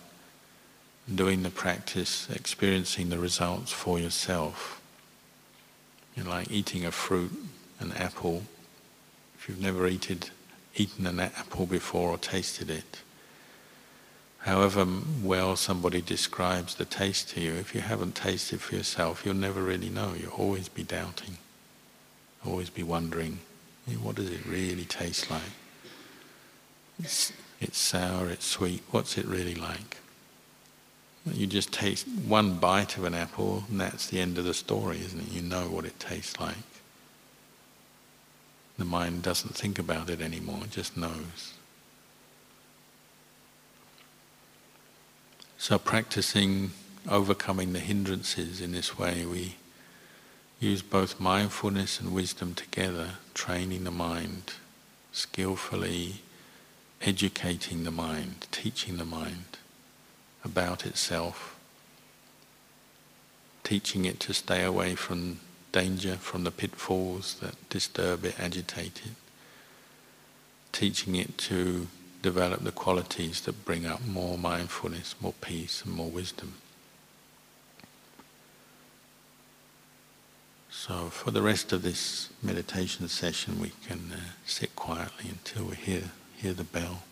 doing 1.13 1.43
the 1.43 1.49
practice, 1.49 2.29
experiencing 2.29 3.09
the 3.09 3.19
results 3.19 3.71
for 3.71 3.99
yourself. 3.99 4.81
You 6.15 6.23
know, 6.23 6.29
like 6.29 6.51
eating 6.51 6.85
a 6.85 6.91
fruit, 6.91 7.31
an 7.79 7.91
apple. 7.93 8.43
If 9.37 9.47
you've 9.47 9.61
never 9.61 9.87
eaten, 9.87 10.19
eaten 10.75 11.05
an 11.05 11.19
apple 11.19 11.65
before 11.65 12.09
or 12.09 12.17
tasted 12.17 12.69
it, 12.69 13.01
however 14.39 14.85
well 15.23 15.55
somebody 15.55 16.01
describes 16.01 16.75
the 16.75 16.85
taste 16.85 17.29
to 17.29 17.39
you, 17.39 17.53
if 17.53 17.75
you 17.75 17.81
haven't 17.81 18.15
tasted 18.15 18.61
for 18.61 18.75
yourself, 18.75 19.23
you'll 19.25 19.35
never 19.35 19.61
really 19.61 19.89
know. 19.89 20.13
You'll 20.19 20.31
always 20.31 20.69
be 20.69 20.83
doubting, 20.83 21.37
always 22.45 22.69
be 22.69 22.83
wondering, 22.83 23.39
what 24.01 24.15
does 24.15 24.29
it 24.29 24.45
really 24.45 24.85
taste 24.85 25.29
like? 25.29 25.41
It's, 27.03 27.31
sour, 27.77 28.29
it's 28.29 28.45
sweet, 28.45 28.83
what's 28.91 29.17
it 29.17 29.25
really 29.25 29.55
like? 29.55 29.97
You 31.25 31.45
just 31.45 31.71
taste 31.71 32.07
one 32.07 32.55
bite 32.55 32.97
of 32.97 33.03
an 33.03 33.13
apple 33.13 33.65
and 33.69 33.79
that's 33.79 34.07
the 34.07 34.19
end 34.19 34.37
of 34.37 34.45
the 34.45 34.53
story, 34.53 34.99
isn't 34.99 35.19
it? 35.19 35.31
You 35.31 35.41
know 35.41 35.67
what 35.69 35.85
it 35.85 35.99
tastes 35.99 36.39
like. 36.39 36.55
The 38.77 38.85
mind 38.85 39.21
doesn't 39.21 39.55
think 39.55 39.77
about 39.77 40.09
it 40.09 40.21
anymore, 40.21 40.61
it 40.63 40.71
just 40.71 40.97
knows. 40.97 41.53
So 45.57 45.77
practicing 45.77 46.71
overcoming 47.07 47.73
the 47.73 47.79
hindrances 47.79 48.61
in 48.61 48.71
this 48.71 48.97
way, 48.97 49.25
we 49.25 49.55
use 50.59 50.81
both 50.81 51.19
mindfulness 51.19 51.99
and 51.99 52.13
wisdom 52.13 52.55
together, 52.55 53.09
training 53.33 53.83
the 53.83 53.91
mind, 53.91 54.53
skillfully 55.11 56.21
educating 57.01 57.83
the 57.83 57.91
mind, 57.91 58.47
teaching 58.51 58.97
the 58.97 59.05
mind 59.05 59.57
about 60.43 60.85
itself, 60.85 61.55
teaching 63.63 64.05
it 64.05 64.19
to 64.19 64.33
stay 64.33 64.63
away 64.63 64.95
from 64.95 65.39
danger, 65.71 66.15
from 66.15 66.43
the 66.43 66.51
pitfalls 66.51 67.35
that 67.41 67.55
disturb 67.69 68.25
it, 68.25 68.39
agitate 68.39 69.01
it, 69.05 69.13
teaching 70.71 71.15
it 71.15 71.37
to 71.37 71.87
develop 72.21 72.63
the 72.63 72.71
qualities 72.71 73.41
that 73.41 73.65
bring 73.65 73.85
up 73.85 74.05
more 74.05 74.37
mindfulness, 74.37 75.15
more 75.19 75.33
peace, 75.41 75.83
and 75.83 75.93
more 75.93 76.09
wisdom. 76.09 76.53
So, 80.69 81.09
for 81.09 81.31
the 81.31 81.41
rest 81.41 81.73
of 81.73 81.81
this 81.81 82.29
meditation 82.41 83.07
session, 83.07 83.59
we 83.59 83.71
can 83.87 84.11
uh, 84.13 84.19
sit 84.45 84.75
quietly 84.75 85.29
until 85.29 85.65
we 85.65 85.75
hear, 85.75 86.11
hear 86.41 86.53
the 86.53 86.63
bell. 86.63 87.10